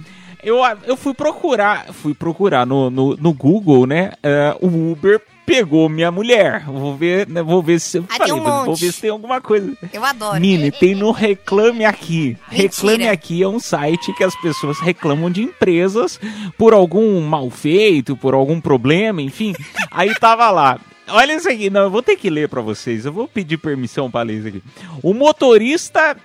[0.42, 4.14] Eu, eu fui procurar, fui procurar no, no, no Google, né?
[4.24, 6.64] eh, o Uber pegou minha mulher.
[6.66, 7.98] Vou ver, né, vou ver se.
[8.08, 9.76] Ah, tem um vou ver se tem alguma coisa.
[9.92, 10.38] Eu adoro.
[10.38, 12.38] Nini, tem no Reclame Aqui.
[12.52, 12.62] Mentira.
[12.62, 16.20] Reclame Aqui é um site que as pessoas reclamam de empresas
[16.56, 19.56] por algum mal feito, por algum problema, enfim.
[19.90, 20.80] Aí tava lá.
[21.08, 23.06] Olha isso aqui, não, eu vou ter que ler pra vocês.
[23.06, 24.64] Eu vou pedir permissão pra ler isso aqui.
[25.02, 26.16] O motorista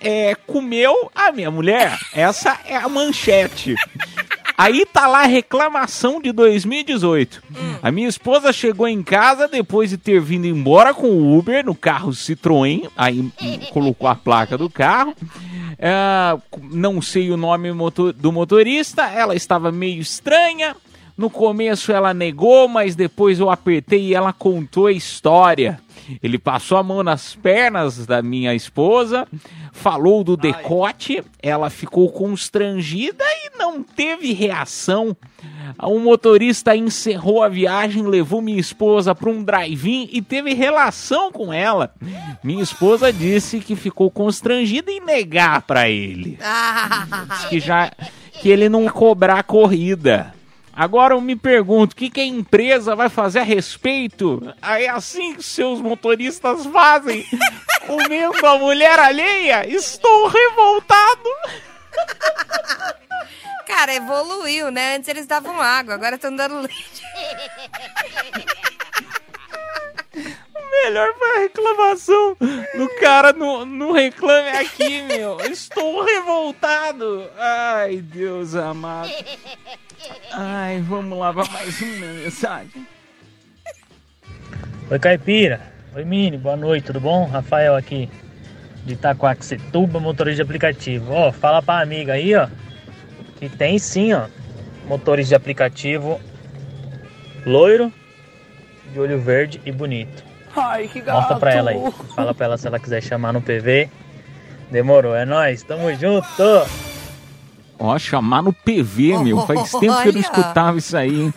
[0.00, 1.98] é, comeu a minha mulher.
[2.14, 3.74] Essa é a manchete.
[4.58, 7.40] Aí tá lá a reclamação de 2018.
[7.80, 11.76] A minha esposa chegou em casa depois de ter vindo embora com o Uber no
[11.76, 12.88] carro Citroën.
[12.96, 13.30] Aí hum,
[13.72, 15.14] colocou a placa do carro.
[15.78, 16.36] É,
[16.72, 19.04] não sei o nome motor- do motorista.
[19.04, 20.74] Ela estava meio estranha.
[21.16, 25.80] No começo ela negou, mas depois eu apertei e ela contou a história.
[26.22, 29.26] Ele passou a mão nas pernas da minha esposa,
[29.72, 35.16] falou do decote, ela ficou constrangida e não teve reação.
[35.82, 41.52] O motorista encerrou a viagem, levou minha esposa para um drive-in e teve relação com
[41.52, 41.94] ela.
[42.42, 46.38] Minha esposa disse que ficou constrangida em negar para ele.
[47.28, 47.92] Disse que já
[48.40, 50.32] que ele não cobrar a corrida.
[50.78, 54.54] Agora eu me pergunto, o que, que a empresa vai fazer a respeito?
[54.62, 57.26] Aí é assim que seus motoristas fazem,
[57.84, 59.68] comendo a mulher alheia?
[59.68, 61.30] Estou revoltado.
[63.66, 64.94] Cara, evoluiu, né?
[64.94, 67.02] Antes eles davam água, agora estão dando leite.
[70.70, 72.36] Melhor foi a reclamação
[72.76, 75.40] do cara no, no Reclame Aqui, meu.
[75.50, 77.28] Estou revoltado.
[77.36, 79.12] Ai, Deus amado.
[80.32, 82.86] Ai, vamos lá para mais uma mensagem.
[84.90, 85.60] Oi, Caipira.
[85.94, 86.36] Oi, Mini.
[86.36, 87.26] Boa noite, tudo bom?
[87.26, 88.08] Rafael aqui,
[88.84, 91.12] de Itacoaxetuba, motorista de aplicativo.
[91.12, 92.48] Ó, fala pra amiga aí, ó,
[93.38, 94.28] que tem sim, ó,
[94.86, 96.20] motorista de aplicativo
[97.44, 97.92] loiro,
[98.92, 100.27] de olho verde e bonito.
[100.60, 101.78] Ai, que Mostra pra ela aí.
[102.14, 103.90] Fala pra ela se ela quiser chamar no PV.
[104.70, 106.26] Demorou, é nóis, tamo junto.
[107.78, 109.46] Ó, chamar no PV, meu.
[109.46, 111.34] Faz tempo que eu não escutava isso aí, hein?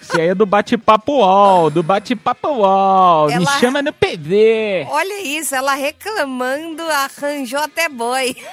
[0.00, 3.26] Isso aí é do bate-papo UOL, do bate-papo UOL.
[3.26, 4.86] Me Ela- chama no PV.
[4.88, 8.36] Olha isso, ela reclamando, arranjou até boy.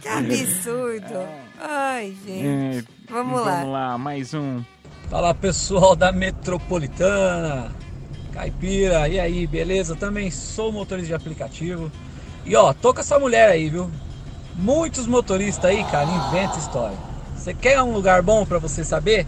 [0.00, 1.28] que absurdo.
[1.60, 2.78] Ai, gente.
[2.78, 3.52] É, Vamos lá.
[3.56, 4.62] Vamos lá, mais um.
[5.10, 7.72] Fala pessoal da Metropolitana,
[8.32, 9.96] Caipira, e aí, beleza?
[9.96, 11.90] Também sou motorista de aplicativo.
[12.46, 13.90] E ó, tô com essa mulher aí, viu?
[14.54, 16.96] Muitos motoristas aí, cara, inventam história.
[17.34, 19.26] Você quer um lugar bom pra você saber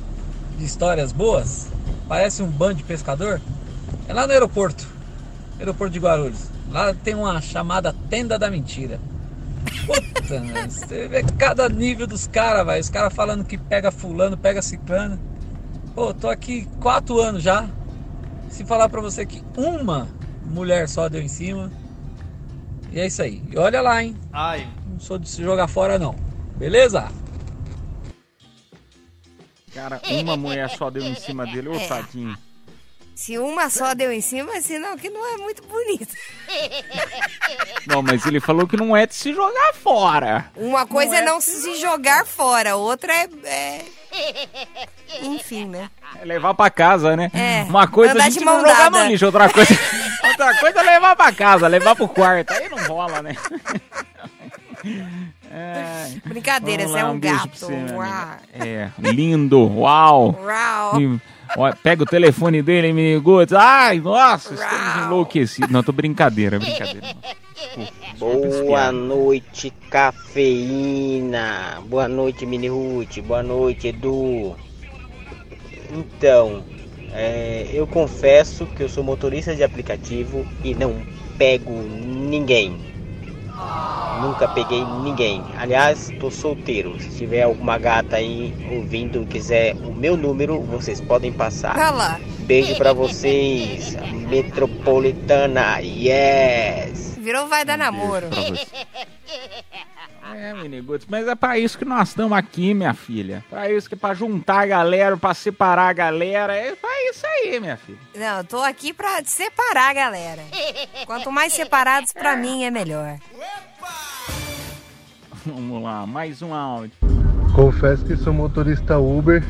[0.56, 1.66] de histórias boas?
[2.06, 3.40] Parece um bando de pescador?
[4.06, 4.86] É lá no aeroporto,
[5.58, 6.46] aeroporto de Guarulhos.
[6.70, 9.00] Lá tem uma chamada Tenda da Mentira.
[9.84, 10.40] Puta,
[10.70, 12.78] você vê cada nível dos caras, vai.
[12.78, 15.31] Os caras falando que pega fulano, pega ciclano.
[15.94, 17.68] Pô, tô aqui quatro anos já.
[18.50, 20.08] Se falar pra você que uma
[20.44, 21.70] mulher só deu em cima.
[22.90, 23.42] E é isso aí.
[23.50, 24.16] E olha lá, hein?
[24.32, 24.68] Ai.
[24.86, 26.14] Não sou de se jogar fora, não.
[26.56, 27.08] Beleza?
[29.74, 31.86] Cara, uma mulher só deu em cima dele, ô É.
[31.86, 32.36] tadinho.
[33.14, 36.14] Se uma só deu em cima, sinal que não é muito bonito.
[37.86, 40.50] Não, mas ele falou que não é de se jogar fora.
[40.56, 43.28] Uma coisa é é não se jogar fora, outra é.
[43.44, 43.84] é-
[45.22, 45.90] Enfim, né?
[46.20, 47.30] É levar pra casa, né?
[47.34, 49.74] É, Uma coisa a gente não jogar no lixo, outra coisa,
[50.24, 52.52] outra coisa é levar pra casa, levar pro quarto.
[52.52, 53.36] Aí não rola, né?
[55.54, 56.06] É.
[56.24, 57.58] Brincadeira, você é um beijo gato.
[57.58, 58.36] você, Uau.
[58.54, 60.38] É, lindo, uau.
[60.42, 60.98] Uau.
[60.98, 61.20] Me-
[61.58, 63.22] ó, pega o telefone dele e me
[63.58, 65.70] Ai, nossa, estamos enlouquecidos.
[65.70, 67.06] Não, tô brincadeira, brincadeira.
[68.18, 71.82] Boa noite, cafeína.
[71.86, 73.18] Boa noite, Mini Ruth.
[73.20, 74.56] Boa noite, Edu.
[75.92, 76.64] Então,
[77.12, 80.96] é, eu confesso que eu sou motorista de aplicativo e não
[81.36, 82.91] pego ninguém.
[84.20, 85.42] Nunca peguei ninguém.
[85.58, 87.00] Aliás, tô solteiro.
[87.00, 91.74] Se tiver alguma gata aí ouvindo e quiser o meu número, vocês podem passar.
[91.74, 92.20] Cala.
[92.52, 93.96] Beijo pra vocês.
[94.28, 97.16] Metropolitana, yes!
[97.16, 98.26] Virou vai dar namoro.
[100.34, 103.42] É, Miniguts, mas é pra isso que nós estamos aqui, minha filha.
[103.48, 106.54] Pra isso que é pra juntar a galera, pra separar a galera.
[106.54, 107.98] É pra isso aí, minha filha.
[108.14, 110.42] Não, eu tô aqui pra separar a galera.
[111.06, 113.16] Quanto mais separados, pra mim é melhor.
[115.46, 116.92] Vamos lá, mais um áudio.
[117.54, 119.42] Confesso que sou motorista Uber.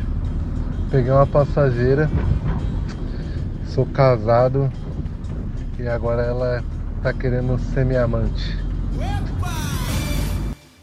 [0.88, 2.09] Peguei uma passageira.
[3.75, 4.70] Sou casado.
[5.79, 6.62] E agora ela
[7.03, 8.57] tá querendo ser minha amante.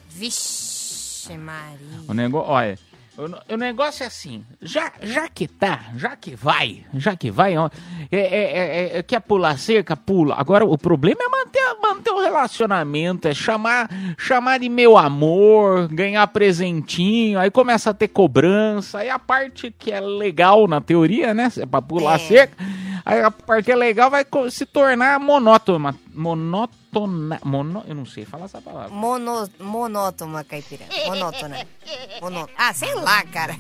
[0.10, 1.78] Vixe, Maria.
[2.08, 2.80] O negócio, olha,
[3.20, 7.58] o, o negócio é assim, já, já que tá, já que vai, já que vai,
[7.58, 7.70] ó,
[8.12, 8.58] é, é,
[8.96, 10.36] é, é- quer pular cerca, pula.
[10.38, 16.26] Agora o problema é manter, manter o relacionamento, é chamar, chamar de meu amor, ganhar
[16.28, 21.52] presentinho, aí começa a ter cobrança, aí a parte que é legal na teoria, né,
[21.58, 22.56] é pra pular cerca,
[23.24, 28.90] a parte legal vai se tornar monótona, monótona, mono, eu não sei falar essa palavra.
[28.90, 30.86] Mono, monótona, caipira.
[31.08, 31.66] Monótona.
[32.22, 32.48] Monó...
[32.58, 33.56] Ah, sei lá, cara.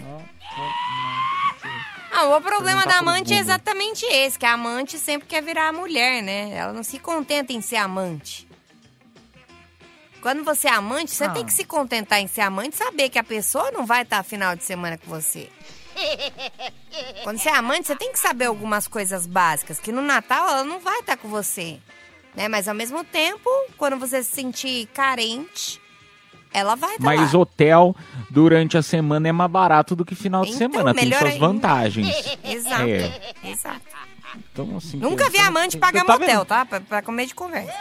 [2.11, 6.21] Ah, o problema da amante é exatamente esse, que a amante sempre quer virar mulher,
[6.21, 6.51] né?
[6.55, 8.47] Ela não se contenta em ser amante.
[10.21, 11.29] Quando você é amante, você Ah.
[11.29, 14.21] tem que se contentar em ser amante e saber que a pessoa não vai estar
[14.23, 15.49] final de semana com você.
[17.23, 20.63] Quando você é amante, você tem que saber algumas coisas básicas, que no Natal ela
[20.63, 21.77] não vai estar com você.
[22.35, 22.47] Né?
[22.47, 25.81] Mas ao mesmo tempo, quando você se sentir carente,
[26.53, 27.39] ela vai estar Mas lá.
[27.39, 27.95] hotel
[28.29, 30.93] durante a semana é mais barato do que final de Então, semana.
[30.93, 31.39] Tem suas ainda.
[31.39, 32.15] vantagens.
[32.43, 32.83] Exato.
[32.83, 33.33] É.
[33.43, 33.81] Exato.
[34.53, 36.45] Então, assim, Nunca vi amante pagar tá motel, vendo?
[36.45, 36.65] tá?
[36.65, 37.73] Pra, pra comer de conversa.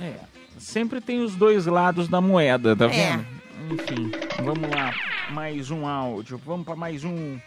[0.00, 0.12] É,
[0.58, 2.88] sempre tem os dois lados da moeda, tá É.
[2.88, 3.26] vendo?
[3.70, 4.12] Enfim,
[4.44, 4.92] vamos lá.
[5.30, 6.40] Mais um áudio.
[6.44, 7.38] Vamos pra mais um.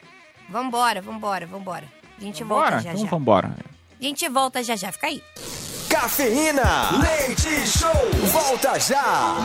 [0.50, 1.84] Vambora, vambora, vambora.
[2.18, 2.72] A gente Bora?
[2.72, 3.10] volta já Então já.
[3.10, 3.56] vambora.
[4.00, 4.92] A gente volta já já.
[4.92, 5.22] Fica aí.
[5.90, 6.62] Cafeína.
[7.02, 8.12] Leite Show.
[8.32, 9.36] Volta já.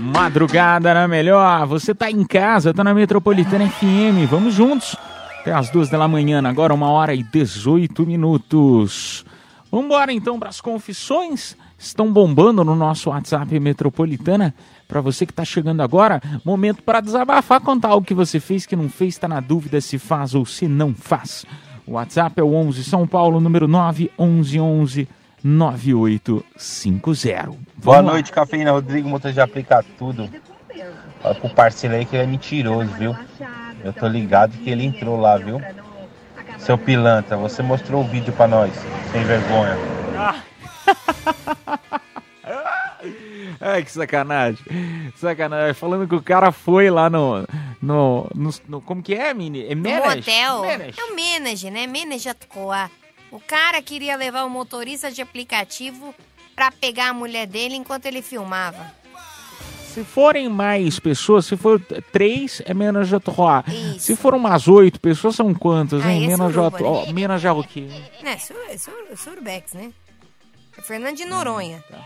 [0.00, 1.66] Madrugada na melhor.
[1.66, 4.26] Você tá em casa, tá na Metropolitana FM.
[4.28, 4.96] Vamos juntos.
[5.40, 9.24] Até as duas da manhã, agora uma hora e 18 minutos.
[9.70, 11.56] Vambora então para as confissões.
[11.78, 14.54] Estão bombando no nosso WhatsApp Metropolitana.
[14.94, 18.76] Para você que tá chegando agora, momento para desabafar, contar o que você fez, que
[18.76, 21.44] não fez, tá na dúvida se faz ou se não faz.
[21.84, 25.08] O WhatsApp é o 11 São Paulo, número 911
[25.42, 27.50] 9850.
[27.82, 28.02] Boa lá.
[28.04, 28.70] noite, Cafeína.
[28.70, 30.30] Rodrigo, motor de aplicar tudo.
[31.20, 33.16] Fala pro parceiro aí que ele é mentiroso, viu?
[33.82, 35.60] Eu tô ligado que ele entrou lá, viu?
[36.56, 38.72] Seu pilantra, você mostrou o vídeo pra nós,
[39.10, 39.76] sem vergonha.
[43.60, 44.58] Ai, que sacanagem.
[45.16, 45.74] Sacanagem.
[45.74, 47.46] Falando que o cara foi lá no.
[47.80, 48.28] No.
[48.34, 49.66] no, no- como que é, Mini?
[49.66, 50.16] É No Menas?
[50.16, 50.60] motel.
[50.62, 50.96] Menas.
[50.98, 51.86] É o Menage, né?
[51.86, 52.90] Menage à toa.
[53.30, 56.14] O cara queria levar o motorista de aplicativo
[56.54, 58.92] pra pegar a mulher dele enquanto ele filmava.
[59.92, 61.80] Se forem mais pessoas, se for
[62.10, 63.14] três, é menos de.
[64.00, 66.24] Se for umas oito pessoas, são quantas, Aí hein?
[66.24, 67.06] é Menos de Troá.
[67.06, 67.12] né?
[67.12, 67.88] Menos de o quê?
[68.22, 68.36] Né?
[68.38, 69.92] Sur, sur, surbex, né?
[70.76, 71.82] É Fernando de Noronha.
[71.88, 71.98] Tá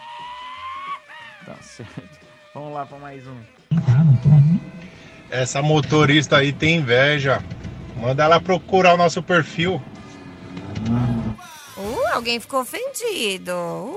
[1.61, 2.19] certo.
[2.55, 3.37] Vamos lá pra mais um.
[5.31, 7.43] Essa motorista aí tem inveja.
[7.97, 9.83] Manda ela procurar o nosso perfil.
[11.77, 13.53] Uh, alguém ficou ofendido.
[13.53, 13.95] Uh,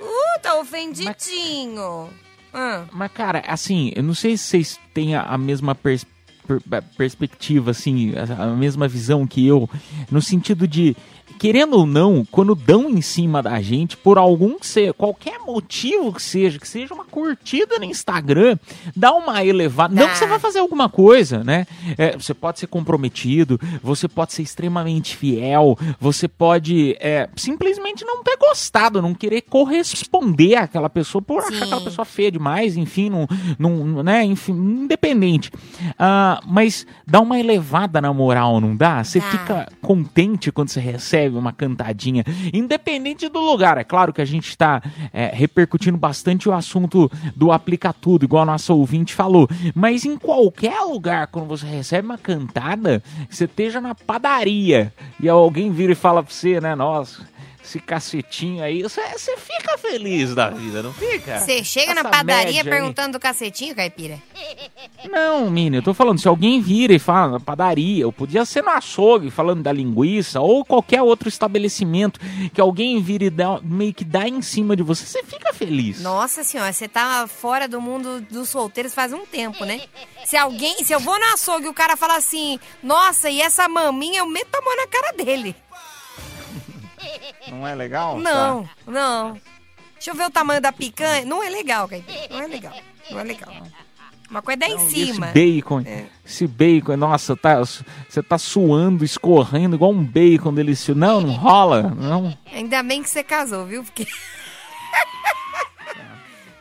[0.00, 2.10] uh tá ofendidinho.
[2.52, 2.84] Ah.
[2.92, 6.06] Mas, cara, assim, eu não sei se vocês têm a, a mesma pers-
[6.46, 9.68] per- perspectiva, assim, a, a mesma visão que eu,
[10.10, 10.96] no sentido de,
[11.38, 16.22] querendo ou não, quando dão em cima da gente, por algum seja, qualquer motivo que
[16.22, 18.58] seja, que seja uma curtida no Instagram,
[18.94, 19.94] dá uma elevada.
[19.94, 21.66] Não que você vai fazer alguma coisa, né?
[21.98, 28.22] É, você pode ser comprometido, você pode ser extremamente fiel, você pode é, simplesmente não
[28.22, 33.28] ter gostado, não querer corresponder àquela pessoa por achar aquela pessoa feia demais, enfim, não,
[33.58, 35.50] não, né, enfim, independente.
[35.98, 39.02] Ah, mas dá uma elevada na moral, não dá?
[39.02, 43.78] Você fica contente quando você recebe uma cantadinha, independente do lugar.
[43.78, 44.82] É claro que a gente está
[45.32, 49.48] repercutindo bastante o assunto do aplica tudo, igual a nossa ouvinte falou.
[49.74, 55.70] Mas em qualquer lugar, quando você recebe uma cantada, você esteja na padaria e alguém
[55.70, 56.74] vira e fala pra você, né?
[56.74, 57.26] Nossa,
[57.66, 59.02] esse cacetinho aí, você
[59.36, 61.40] fica feliz da vida, não fica?
[61.40, 62.68] Você chega na Essa padaria média aí.
[62.68, 64.22] perguntando do cacetinho, caipira?
[65.10, 68.62] Não, Mini, eu tô falando, se alguém vira e fala na padaria, ou podia ser
[68.62, 72.20] no açougue falando da linguiça, ou qualquer outro estabelecimento
[72.54, 76.00] que alguém vira e dá, meio que dá em cima de você, você fica feliz.
[76.00, 79.80] Nossa senhora, você tá fora do mundo dos solteiros faz um tempo, né?
[80.24, 83.68] Se alguém, se eu vou no açougue e o cara fala assim, nossa, e essa
[83.68, 85.54] maminha, eu meto a mão na cara dele.
[87.48, 88.18] Não é legal?
[88.18, 89.40] Não, não.
[89.94, 91.24] Deixa eu ver o tamanho da picanha.
[91.24, 92.28] Não é legal, caipira.
[92.30, 92.74] Não é legal.
[93.10, 93.52] Não é legal.
[94.30, 95.26] Uma coisa é dar em cima.
[95.26, 95.84] Esse bacon,
[96.24, 100.98] esse bacon, nossa, tá, você tá suando, escorrendo igual um bacon delicioso.
[100.98, 102.36] Não, não rola, não.
[102.52, 103.84] Ainda bem que você casou, viu?
[103.84, 104.06] Porque.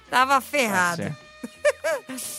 [0.10, 1.03] Tava ferrado.
[1.03, 1.18] certo.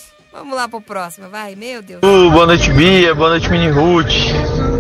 [0.33, 1.57] Vamos lá pro próximo, vai.
[1.57, 2.03] Meu Deus.
[2.03, 3.15] Uh, boa noite, Bia.
[3.15, 4.76] Boa noite, Mini Ruth.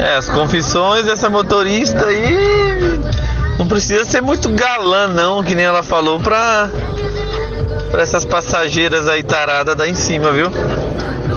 [0.00, 3.00] É, as confissões dessa motorista aí.
[3.58, 6.70] Não precisa ser muito galã, não, que nem ela falou, pra,
[7.90, 10.50] pra essas passageiras aí taradas dar em cima, viu?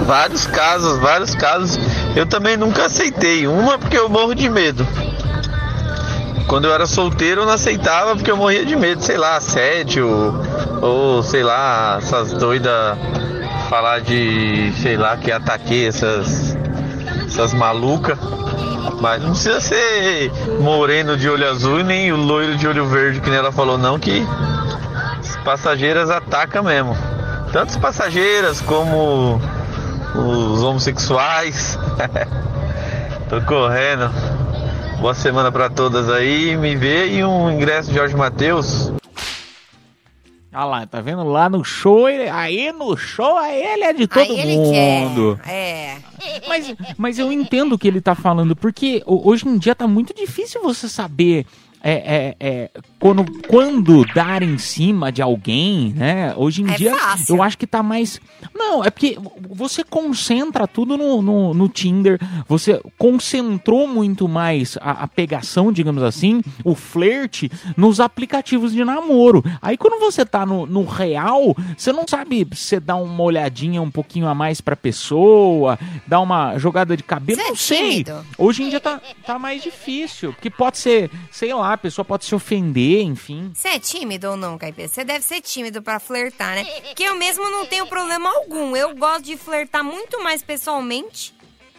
[0.05, 1.77] Vários casos, vários casos.
[2.15, 3.45] Eu também nunca aceitei.
[3.47, 4.87] Uma porque eu morro de medo.
[6.47, 10.07] Quando eu era solteiro eu não aceitava porque eu morria de medo, sei lá, assédio,
[10.81, 12.97] ou sei lá, essas doidas
[13.69, 16.55] falar de, sei lá, que ataquei essas,
[17.25, 18.17] essas malucas.
[19.01, 23.21] Mas não precisa ser moreno de olho azul e nem o loiro de olho verde,
[23.21, 24.25] que nem ela falou, não, que
[25.19, 26.95] as passageiras atacam mesmo.
[27.51, 29.39] Tanto as passageiras como
[30.15, 31.77] os homossexuais.
[33.29, 34.09] Tô correndo.
[34.99, 36.55] Boa semana pra todas aí.
[36.55, 38.91] Me vê e um ingresso de Jorge Matheus.
[40.53, 41.23] Ah lá, tá vendo?
[41.23, 45.39] Lá no show, ele- aí no show, aí ele é de todo Aí ele mundo.
[45.43, 45.49] quer.
[45.51, 45.97] É.
[46.47, 49.87] Mas, mas eu entendo o que ele tá falando, porque ho- hoje em dia tá
[49.87, 51.45] muito difícil você saber
[51.83, 56.33] é, é, é, quando, quando dar em cima de alguém, né?
[56.37, 57.35] Hoje em É dia fácil.
[57.35, 58.21] eu acho que tá mais.
[58.55, 59.17] Não, é porque
[59.49, 66.01] você concentra tudo no, no, no Tinder, você concentrou muito mais a, a pegação, digamos
[66.03, 69.43] assim, o flerte nos aplicativos de namoro.
[69.61, 73.91] Aí quando você tá no, no real, você não sabe você dá uma olhadinha um
[73.91, 75.77] pouquinho a mais pra pessoa,
[76.07, 78.05] dá uma jogada de cabelo, Você é não sei.
[78.37, 82.25] Hoje em dia tá, tá mais difícil, porque pode ser, sei lá, a pessoa pode
[82.25, 83.51] se ofender, enfim.
[83.53, 84.87] Você é tímido ou não, Caipira?
[84.87, 86.65] Você deve ser tímido pra flertar, né?
[86.95, 88.75] Que eu mesmo não tenho problema algum.
[88.75, 91.33] Eu gosto de flertar muito mais pessoalmente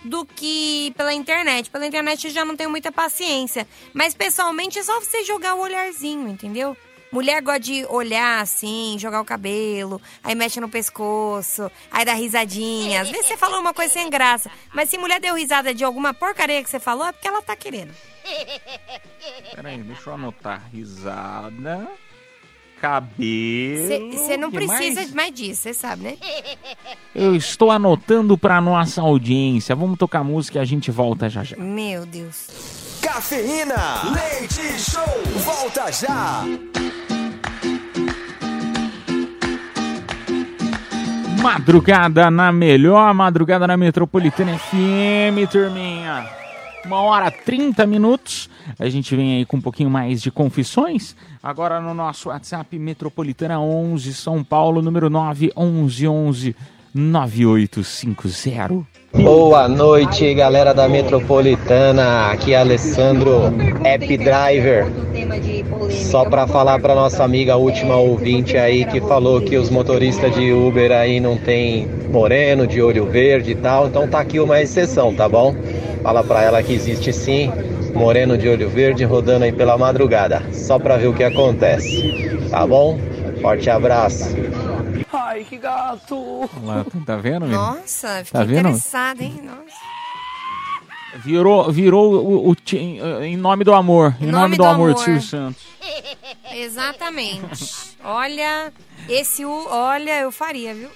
[0.04, 1.70] do que pela internet.
[1.70, 3.66] Pela internet eu já não tenho muita paciência.
[3.92, 6.76] Mas pessoalmente é só você jogar o olharzinho, entendeu?
[7.14, 13.02] Mulher gosta de olhar assim, jogar o cabelo, aí mexe no pescoço, aí dá risadinha.
[13.02, 16.12] Às vezes você falou uma coisa sem graça, mas se mulher deu risada de alguma
[16.12, 17.94] porcaria que você falou, é porque ela tá querendo.
[19.54, 20.68] Peraí, deixa eu anotar.
[20.72, 21.86] Risada,
[22.80, 24.10] cabelo.
[24.10, 25.12] Você não precisa mais?
[25.12, 26.18] mais disso, você sabe, né?
[27.14, 29.76] Eu estou anotando pra nossa audiência.
[29.76, 31.56] Vamos tocar música e a gente volta já já.
[31.56, 32.83] Meu Deus.
[33.04, 35.04] Cafeína, leite show,
[35.44, 36.42] volta já.
[41.42, 46.26] Madrugada na melhor madrugada na Metropolitana FM, turminha.
[46.86, 48.48] Uma hora 30 minutos.
[48.78, 51.14] A gente vem aí com um pouquinho mais de confissões.
[51.42, 56.56] Agora no nosso WhatsApp Metropolitana 11 São Paulo, número 9 11 11
[56.94, 58.86] 9850.
[59.14, 62.30] Boa noite, galera da Metropolitana.
[62.30, 63.52] Aqui é Alessandro,
[63.84, 64.86] App Driver.
[65.90, 70.52] Só para falar para nossa amiga última ouvinte aí que falou que os motoristas de
[70.52, 73.88] Uber aí não tem moreno, de olho verde e tal.
[73.88, 75.54] Então tá aqui uma exceção, tá bom?
[76.02, 77.52] Fala para ela que existe sim
[77.92, 82.38] moreno de olho verde rodando aí pela madrugada, só para ver o que acontece.
[82.50, 82.98] Tá bom?
[83.40, 84.34] Forte abraço.
[85.12, 86.48] Ai, que gato!
[86.62, 87.60] Lá, tá vendo, menino?
[87.60, 88.68] Nossa, fiquei Tá vendo?
[88.68, 89.40] interessada, hein?
[89.42, 89.94] Nossa.
[91.24, 94.16] Virou, virou o, o ti- em nome do amor.
[94.20, 95.62] Em nome, do, amor, de Silvio Santos.
[96.52, 97.96] Exatamente.
[98.02, 98.72] Olha,
[99.08, 100.90] esse U, olha, eu faria, viu?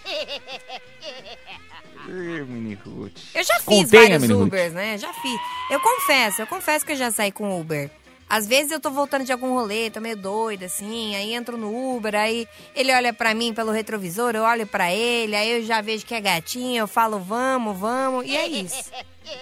[3.35, 4.31] Eu já fiz Contenha, vários.
[4.31, 4.99] Ubers, né?
[4.99, 5.41] Já fiz.
[5.71, 7.91] Eu confesso, eu confesso que eu já saí com Uber.
[8.29, 11.97] Às vezes eu tô voltando de algum rolê, tô meio doida, assim, aí entro no
[11.97, 15.81] Uber, aí ele olha pra mim pelo retrovisor, eu olho pra ele, aí eu já
[15.81, 18.91] vejo que é gatinho, eu falo vamos, vamos, e é isso.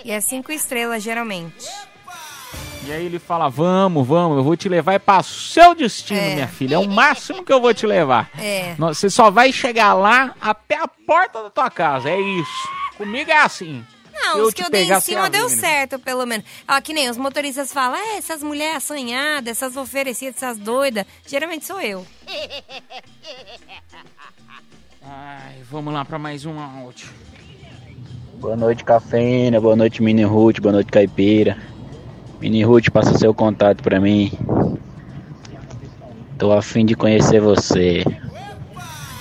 [0.04, 1.66] E é cinco estrelas, geralmente.
[2.86, 6.34] E aí ele fala: Vamos, vamos, eu vou te levar para o seu destino, É.
[6.34, 6.76] minha filha.
[6.76, 8.30] É o máximo que eu vou te levar.
[8.38, 8.74] É.
[8.78, 12.08] Você só vai chegar lá até a porta da tua casa.
[12.08, 12.68] É isso.
[12.96, 13.84] Comigo é assim.
[14.20, 15.56] Não, eu os que eu dei em cima deu né?
[15.56, 16.46] certo, pelo menos.
[16.66, 21.04] Ó, que nem os motoristas falam, é, essas mulheres assanhadas, essas oferecidas, essas doidas.
[21.26, 22.06] Geralmente sou eu.
[25.08, 27.08] Ai, vamos lá pra mais um áudio.
[28.40, 29.60] Boa noite, Cafeína.
[29.60, 30.60] Boa noite, Mini Ruth.
[30.60, 31.56] Boa noite, Caipira.
[32.40, 34.32] Mini Ruth, passa seu contato pra mim.
[36.36, 38.04] Tô afim de conhecer você.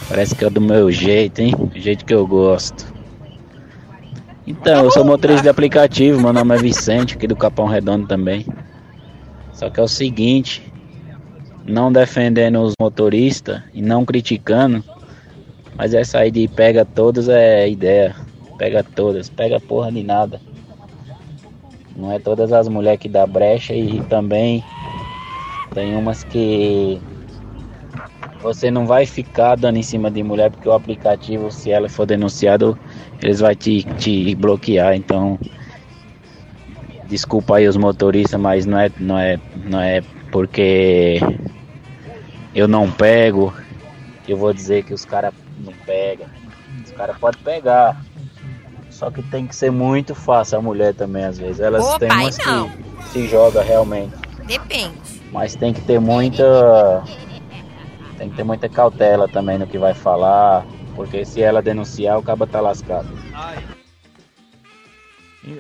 [0.10, 1.56] Parece que é do meu jeito, hein?
[1.56, 2.95] Do jeito que eu gosto.
[4.48, 6.22] Então, eu sou motorista de aplicativo.
[6.22, 8.46] Meu nome é Vicente, aqui do Capão Redondo também.
[9.52, 10.62] Só que é o seguinte:
[11.66, 14.84] não defendendo os motoristas e não criticando,
[15.76, 18.16] mas essa aí de pega todas é ideia.
[18.58, 20.40] Pega todas, pega porra de nada.
[21.96, 24.64] Não é todas as mulheres que dá brecha e também
[25.74, 27.02] tem umas que
[28.42, 32.06] você não vai ficar dando em cima de mulher porque o aplicativo, se ela for
[32.06, 32.78] denunciado,
[33.22, 34.96] eles vão te, te bloquear.
[34.96, 35.40] Então,
[37.08, 40.02] desculpa aí os motoristas, mas não é, não é, não é
[40.32, 41.20] porque
[42.54, 43.54] eu não pego,
[44.28, 46.28] eu vou dizer que os caras não pegam.
[46.84, 48.02] Os caras podem pegar.
[48.90, 51.60] Só que tem que ser muito fácil a mulher também, às vezes.
[51.60, 52.70] Elas Opa, têm umas não.
[52.70, 54.14] que se joga realmente.
[54.46, 54.94] Depende.
[55.32, 57.04] Mas tem que ter muita.
[58.18, 60.66] Tem que ter muita cautela também no que vai falar.
[60.96, 63.08] Porque se ela denunciar, o cabo tá lascado.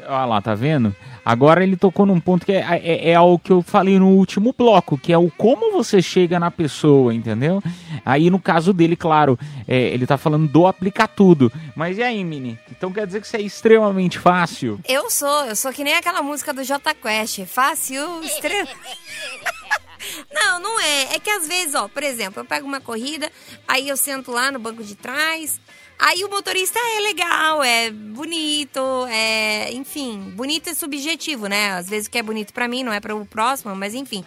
[0.08, 0.96] Olha lá, tá vendo?
[1.24, 4.54] Agora ele tocou num ponto que é, é, é o que eu falei no último
[4.56, 7.62] bloco, que é o como você chega na pessoa, entendeu?
[8.04, 11.52] Aí no caso dele, claro, é, ele tá falando do aplicar tudo.
[11.76, 12.58] Mas e aí, Mini?
[12.72, 14.80] Então quer dizer que isso é extremamente fácil?
[14.88, 17.46] Eu sou, eu sou que nem aquela música do J Quest.
[17.46, 18.70] Fácil, estrela.
[20.32, 21.16] Não, não é.
[21.16, 23.32] É que às vezes, ó, por exemplo, eu pego uma corrida,
[23.68, 25.60] aí eu sento lá no banco de trás,
[25.98, 28.80] aí o motorista é legal, é bonito,
[29.10, 31.72] é, enfim, bonito é subjetivo, né?
[31.72, 34.24] Às vezes o que é bonito pra mim não é para o próximo, mas enfim.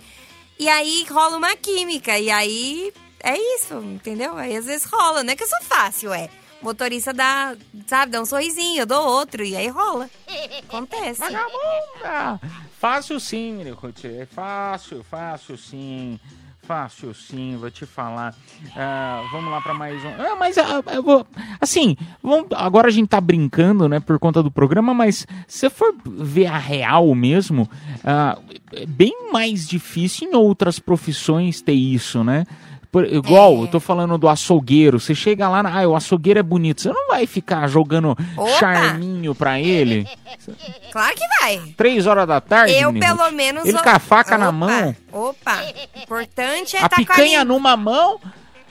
[0.59, 4.37] E aí rola uma química, e aí é isso, entendeu?
[4.37, 6.29] Aí às vezes rola, não é que eu sou fácil, é.
[6.61, 7.57] O motorista dá,
[7.87, 10.11] sabe, dá um sorrisinho, eu dou outro, e aí rola.
[10.67, 11.21] Acontece.
[11.21, 12.41] Vagabunda!
[12.79, 13.63] Fácil sim.
[14.05, 16.19] É fácil, fácil sim.
[16.63, 18.35] Fácil sim, vou te falar.
[18.77, 20.09] Ah, vamos lá pra mais um.
[20.19, 21.27] Ah, mas ah, eu vou.
[21.59, 25.95] Assim, vamos- agora a gente tá brincando, né, por conta do programa, mas se for
[26.05, 27.67] ver a real mesmo,
[28.05, 28.39] ah,
[28.75, 32.45] é bem mais difícil em outras profissões ter isso, né?
[32.91, 34.99] Por- igual, eu tô falando do açougueiro.
[34.99, 36.81] Você chega lá, na, ah, o açougueiro é bonito.
[36.81, 38.51] Você não vai ficar jogando Opa!
[38.59, 40.07] charminho pra ele.
[40.91, 41.59] Claro que vai.
[41.77, 43.15] Três horas da tarde, Eu, menino?
[43.17, 43.65] pelo menos.
[43.67, 45.63] Ele com a faca na Opa, mão, Opa,
[46.03, 48.19] importante é a tá picanha a numa mão,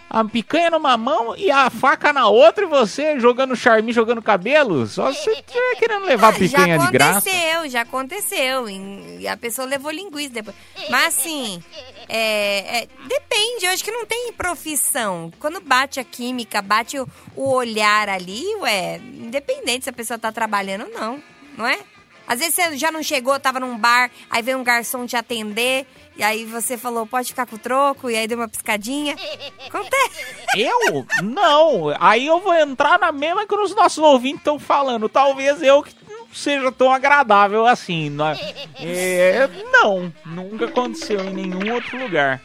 [0.09, 4.85] a picanha numa mão e a faca na outra e você jogando charminho, jogando cabelo.
[4.87, 7.29] Só se você estiver querendo levar a picanha já de graça.
[7.29, 8.69] aconteceu, já aconteceu.
[8.69, 8.77] E
[9.19, 10.55] e a pessoa levou linguiça depois.
[10.89, 11.61] Mas assim,
[12.07, 15.31] é, é, depende, eu acho que não tem profissão.
[15.39, 20.31] Quando bate a química, bate o, o olhar ali, ué, independente se a pessoa tá
[20.31, 21.23] trabalhando ou não,
[21.57, 21.79] não é?
[22.27, 25.87] Às vezes você já não chegou, tava num bar, aí veio um garçom te atender,
[26.17, 29.15] e aí você falou, pode ficar com o troco, e aí deu uma piscadinha.
[29.67, 30.25] Acontece.
[30.55, 31.05] Eu?
[31.23, 31.95] Não.
[31.99, 35.07] Aí eu vou entrar na mesma que os nossos ouvintes estão falando.
[35.07, 38.09] Talvez eu que não seja tão agradável assim.
[38.09, 38.37] não é?
[38.79, 42.41] É, não, nunca aconteceu em nenhum outro lugar.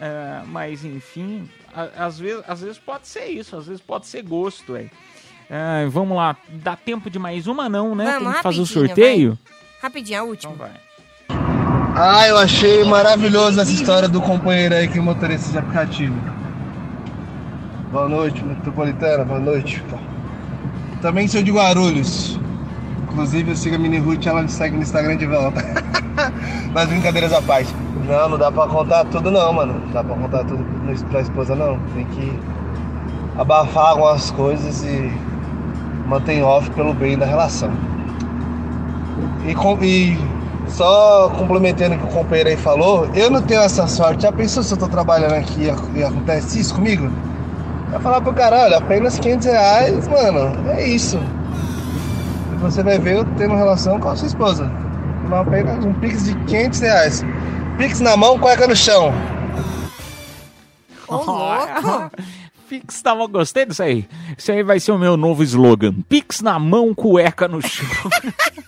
[0.00, 1.48] É, mas enfim,
[1.96, 4.90] às vezes, às vezes pode ser isso, às vezes pode ser gosto, é.
[5.52, 8.04] É, vamos lá, dá tempo de mais uma não, né?
[8.04, 9.36] Vamos, Tem que fazer o sorteio?
[9.82, 10.54] Rapidinho, a última.
[10.54, 10.68] Então
[11.96, 16.14] Ah, eu achei maravilhoso essa história do companheiro aí que é motorista de aplicativo.
[17.90, 19.82] Boa noite, metropolitana, boa noite.
[21.02, 22.38] Também sou de Guarulhos.
[23.02, 25.60] Inclusive eu sigo a Mini Ruth, ela me segue no Instagram de volta.
[26.72, 27.74] Mas brincadeiras à parte.
[28.06, 29.80] Não, não dá pra contar tudo não, mano.
[29.84, 30.64] Não dá pra contar tudo
[31.10, 31.76] pra esposa não.
[31.94, 32.38] Tem que
[33.36, 35.10] abafar algumas coisas e
[36.10, 37.70] manter em off pelo bem da relação.
[39.46, 40.18] E, com- e
[40.68, 44.22] só complementando o que o companheiro aí falou, eu não tenho essa sorte.
[44.24, 47.08] Já pensou se eu tô trabalhando aqui e ac- acontece isso comigo?
[47.90, 51.18] Vai falar pro cara, olha, apenas 500 reais, mano, é isso.
[52.52, 54.70] E você vai ver eu tendo relação com a sua esposa.
[55.32, 57.24] Apenas um pix de 500 reais.
[57.78, 59.12] Pix na mão, cueca no chão.
[61.08, 62.10] Ô, louco!
[62.70, 64.08] Pix na mão, gostei disso aí.
[64.38, 65.92] Isso aí vai ser o meu novo slogan.
[66.08, 67.84] Pix na mão, cueca no chão.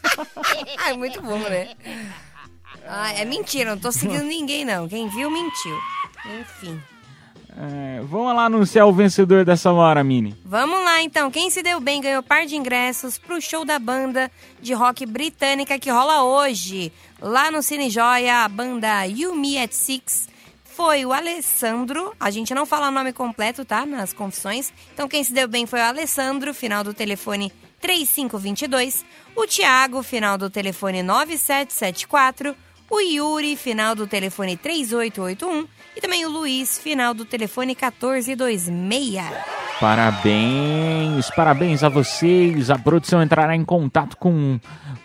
[0.84, 1.68] Ai, muito bom, né?
[2.84, 4.88] Ai, é mentira, não tô seguindo ninguém, não.
[4.88, 5.78] Quem viu, mentiu.
[6.40, 6.82] Enfim.
[7.57, 10.34] É, vamos lá anunciar o vencedor dessa hora, Mini.
[10.44, 14.28] Vamos lá então, quem se deu bem ganhou par de ingressos pro show da banda
[14.61, 16.92] de rock britânica que rola hoje.
[17.20, 20.31] Lá no Cine Joia, a banda You Me at Six
[20.74, 22.14] foi o Alessandro.
[22.18, 23.84] A gente não fala o nome completo, tá?
[23.84, 24.72] Nas confissões.
[24.92, 29.04] Então quem se deu bem foi o Alessandro, final do telefone 3522.
[29.36, 32.56] O Thiago, final do telefone 9774.
[32.90, 35.66] O Yuri, final do telefone 3881.
[35.96, 39.22] E também o Luiz, final do telefone 1426.
[39.80, 42.70] Parabéns, parabéns a vocês.
[42.70, 44.60] A produção entrará em contato com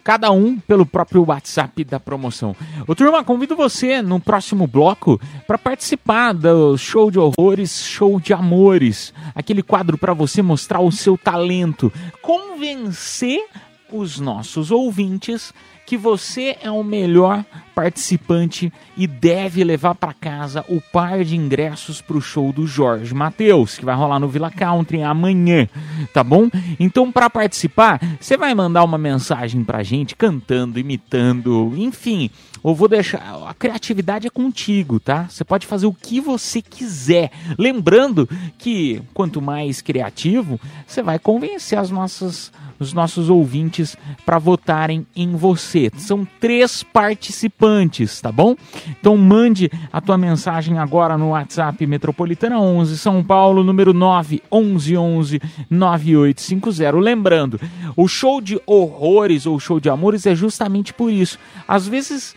[0.08, 2.55] cada um pelo próprio WhatsApp da promoção.
[2.88, 8.34] Ô turma, convido você no próximo bloco para participar do show de horrores, show de
[8.34, 9.14] amores.
[9.36, 11.91] Aquele quadro para você mostrar o seu talento,
[12.22, 13.47] convencer
[13.91, 15.53] os nossos ouvintes
[15.88, 22.02] que você é o melhor participante e deve levar para casa o par de ingressos
[22.02, 25.66] para o show do Jorge Matheus, que vai rolar no Villa Country amanhã,
[26.14, 26.50] tá bom?
[26.78, 32.30] Então, para participar, você vai mandar uma mensagem pra gente cantando, imitando, enfim.
[32.68, 33.22] Ou vou deixar.
[33.47, 35.26] A criatividade é contigo, tá?
[35.30, 37.32] Você pode fazer o que você quiser.
[37.57, 45.07] Lembrando que quanto mais criativo, você vai convencer as nossas os nossos ouvintes para votarem
[45.15, 45.89] em você.
[45.97, 48.55] São três participantes, tá bom?
[48.99, 54.97] Então mande a tua mensagem agora no WhatsApp Metropolitana 11 São Paulo, número 9 11
[54.97, 56.99] 11 9850.
[56.99, 57.59] Lembrando,
[57.95, 61.39] o show de horrores ou show de amores é justamente por isso.
[61.65, 62.36] Às vezes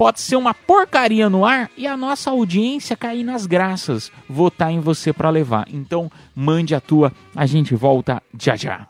[0.00, 4.80] pode ser uma porcaria no ar e a nossa audiência cair nas graças, votar em
[4.80, 5.66] você para levar.
[5.70, 8.86] Então, mande a tua, a gente volta já já.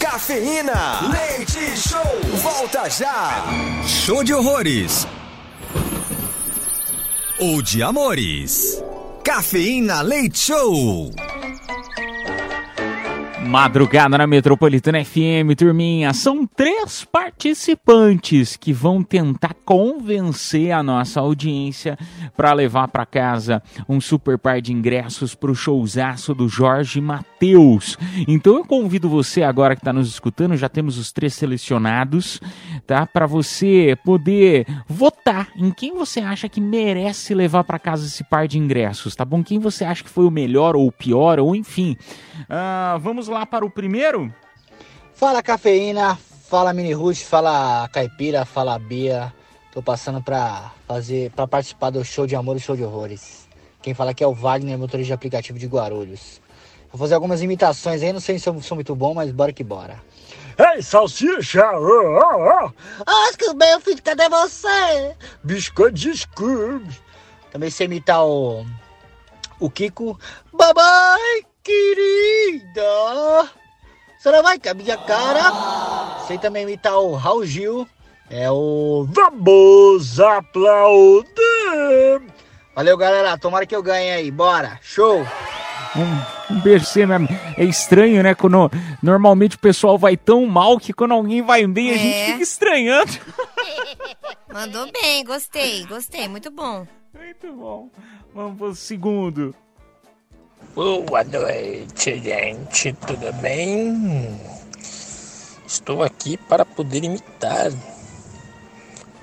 [0.00, 3.44] Cafeína, leite show, volta já.
[3.86, 5.06] Show de horrores.
[7.38, 8.82] Ou de amores.
[9.22, 11.10] Cafeína Leite Show.
[13.46, 16.12] Madrugada na Metropolitana FM, turminha.
[16.12, 21.96] São três participantes que vão tentar convencer a nossa audiência
[22.36, 27.96] para levar para casa um super par de ingressos para o showzaço do Jorge Matheus.
[28.26, 32.40] Então eu convido você agora que está nos escutando, já temos os três selecionados,
[32.84, 33.06] tá?
[33.06, 38.48] Para você poder votar em quem você acha que merece levar para casa esse par
[38.48, 39.42] de ingressos, tá bom?
[39.42, 41.96] Quem você acha que foi o melhor ou o pior, ou enfim.
[42.48, 44.32] Ah, vamos lá para o primeiro?
[45.14, 46.16] Fala cafeína,
[46.48, 49.34] fala mini rush, fala caipira, fala Bia.
[49.72, 53.46] Tô passando pra fazer, para participar do show de amor e show de horrores.
[53.82, 56.40] Quem fala aqui é o Wagner, motorista de aplicativo de Guarulhos.
[56.90, 59.62] Vou fazer algumas imitações aí, não sei se eu sou muito bom, mas bora que
[59.62, 60.00] bora.
[60.58, 61.70] Ei, salsicha!
[61.72, 63.10] Oh, oh, oh.
[63.28, 65.14] Acho que meu filho, cadê você?
[65.44, 66.98] Biscoito de Scooby.
[67.52, 68.64] Também sei imitar o.
[69.60, 70.18] O Kiko.
[70.52, 73.50] Babai, querida!
[74.24, 76.20] Não vai com a minha cara?
[76.26, 77.86] Sei também imitar o Raul Gil.
[78.28, 79.06] É o.
[79.10, 81.26] Vamos aplaudir!
[82.74, 83.38] Valeu, galera.
[83.38, 84.30] Tomara que eu ganhe aí.
[84.32, 84.78] Bora.
[84.82, 85.24] Show!
[85.96, 87.18] Um, um beijo você, né?
[87.56, 88.34] É estranho, né?
[88.34, 88.68] Quando
[89.02, 91.98] normalmente o pessoal vai tão mal que quando alguém vai bem, a É.
[91.98, 93.12] gente fica estranhando.
[94.52, 96.86] Mandou bem, gostei, gostei, muito bom.
[97.14, 97.88] Muito bom.
[98.34, 99.54] Vamos pro segundo.
[100.76, 102.92] Boa noite, gente.
[102.92, 104.38] Tudo bem?
[105.66, 107.72] Estou aqui para poder imitar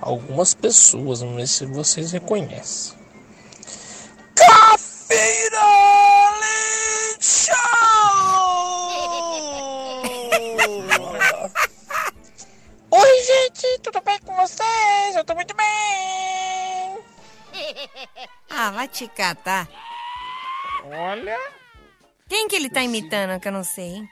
[0.01, 1.19] algumas pessoas.
[1.19, 2.97] Vamos ver se vocês reconhecem.
[4.33, 5.61] Cafeira
[12.89, 13.79] Oi, gente.
[13.83, 15.15] Tudo bem com vocês?
[15.15, 16.97] Eu tô muito bem.
[18.49, 19.69] Ah, vai te catar.
[20.83, 21.37] Olha.
[22.27, 24.09] Quem que ele tá imitando que eu não sei, hein?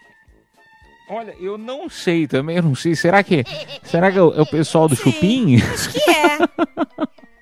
[1.09, 2.95] Olha, eu não sei também, eu não sei.
[2.95, 3.43] Será que,
[3.83, 5.57] será que é o, é pessoal do Chupim?
[5.57, 6.37] Acho que é.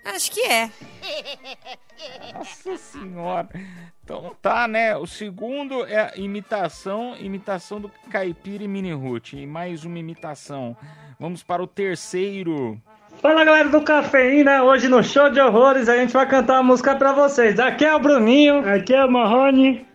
[0.16, 0.72] Acho que é.
[2.34, 3.50] Nossa senhora.
[4.04, 4.98] Então tá, né?
[4.98, 9.38] O segundo é a imitação, imitação do Caipira e Mini Root.
[9.38, 10.76] E mais uma imitação.
[11.20, 12.82] Vamos para o terceiro.
[13.22, 16.96] Fala galera do Cafeína, hoje no show de horrores a gente vai cantar uma música
[16.96, 17.60] pra vocês.
[17.60, 19.86] Aqui é o Bruninho, aqui é o Marrone.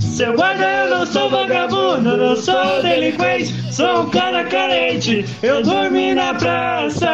[0.00, 5.24] Seu guarda, eu não sou vagabundo, não sou delinquente, sou um cara carente.
[5.42, 7.10] Eu dormi na praça,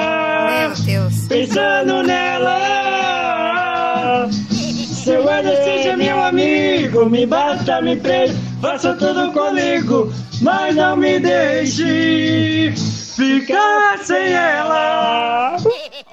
[0.59, 1.29] Meu Deus.
[1.29, 2.59] pensando nela.
[4.31, 11.21] Seu guarda seja meu amigo, me basta, me prende, faça tudo comigo, mas não me
[11.21, 12.73] deixe
[13.15, 15.57] ficar sem ela.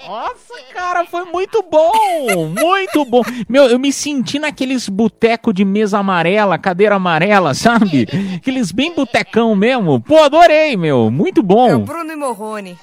[0.08, 2.48] Nossa, cara, foi muito bom!
[2.60, 3.22] Muito bom!
[3.48, 8.08] Meu, eu me senti naqueles boteco de mesa amarela, cadeira amarela, sabe?
[8.36, 10.00] Aqueles bem botecão mesmo.
[10.02, 11.10] Pô, adorei, meu.
[11.12, 11.80] Muito É o bom.
[11.80, 12.78] Bruno e Morrone.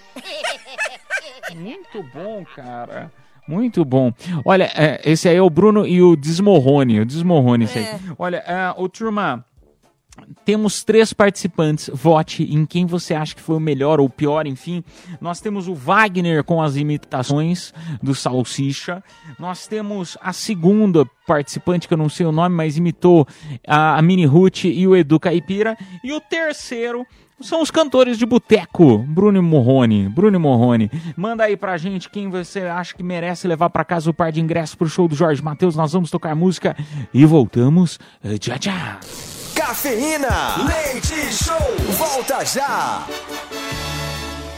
[1.55, 3.11] Muito bom, cara.
[3.47, 4.13] Muito bom.
[4.45, 7.01] Olha, é, esse aí é o Bruno e o Desmorrone.
[7.01, 7.87] O Desmorrone, esse aí.
[8.19, 9.43] Olha, é, ô turma,
[10.45, 11.91] temos três participantes.
[11.93, 14.83] Vote em quem você acha que foi o melhor ou pior, enfim.
[15.21, 19.03] Nós temos o Wagner com as imitações do Salsicha.
[19.39, 23.27] Nós temos a segunda participante, que eu não sei o nome, mas imitou
[23.67, 25.77] a, a Mini Ruth e o Edu Caipira.
[26.03, 27.07] E o terceiro
[27.41, 30.09] são os cantores de boteco, Bruno Morrone.
[30.09, 30.91] Bruno Morrone.
[31.17, 34.41] Manda aí pra gente quem você acha que merece levar pra casa o par de
[34.41, 35.77] ingressos pro show do Jorge Matheus.
[35.77, 36.77] Nós vamos tocar música
[37.15, 38.99] e voltamos eh, já já.
[39.59, 41.59] Cafeína, leite show,
[41.99, 43.05] volta já.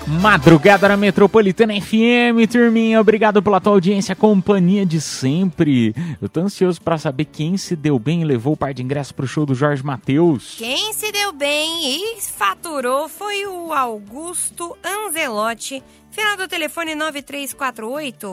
[0.06, 3.00] Madrugada na Metropolitana FM, turminha.
[3.00, 5.94] Obrigado pela tua audiência, companhia de sempre.
[6.20, 9.12] Eu tô ansioso pra saber quem se deu bem e levou o par de ingressos
[9.12, 10.56] pro show do Jorge Matheus.
[10.58, 18.26] Quem se deu bem e faturou foi o Augusto Anzelotti, final do telefone 9348.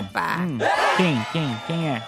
[0.00, 0.38] Opa!
[0.40, 0.58] Hum,
[0.96, 2.02] quem, quem, quem é?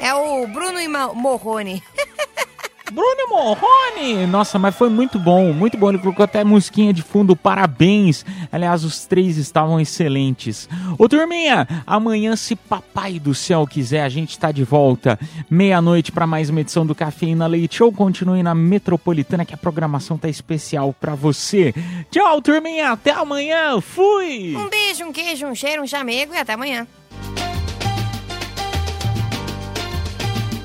[0.00, 1.80] É o Bruno e Morrone.
[2.90, 4.26] Bruno Morrone!
[4.26, 5.90] Nossa, mas foi muito bom, muito bom.
[5.90, 8.24] Ele colocou até musiquinha de fundo, parabéns.
[8.50, 10.68] Aliás, os três estavam excelentes.
[10.98, 15.18] Ô turminha, amanhã, se papai do céu quiser, a gente tá de volta.
[15.50, 17.92] Meia-noite para mais uma edição do Cafeína Leite Show.
[17.92, 21.74] Continue na Metropolitana que a programação tá especial para você.
[22.10, 23.80] Tchau, turminha, até amanhã.
[23.80, 24.56] Fui!
[24.56, 26.86] Um beijo, um queijo, um cheiro, um chamego e até amanhã.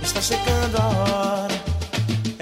[0.01, 1.62] Está chegando a hora,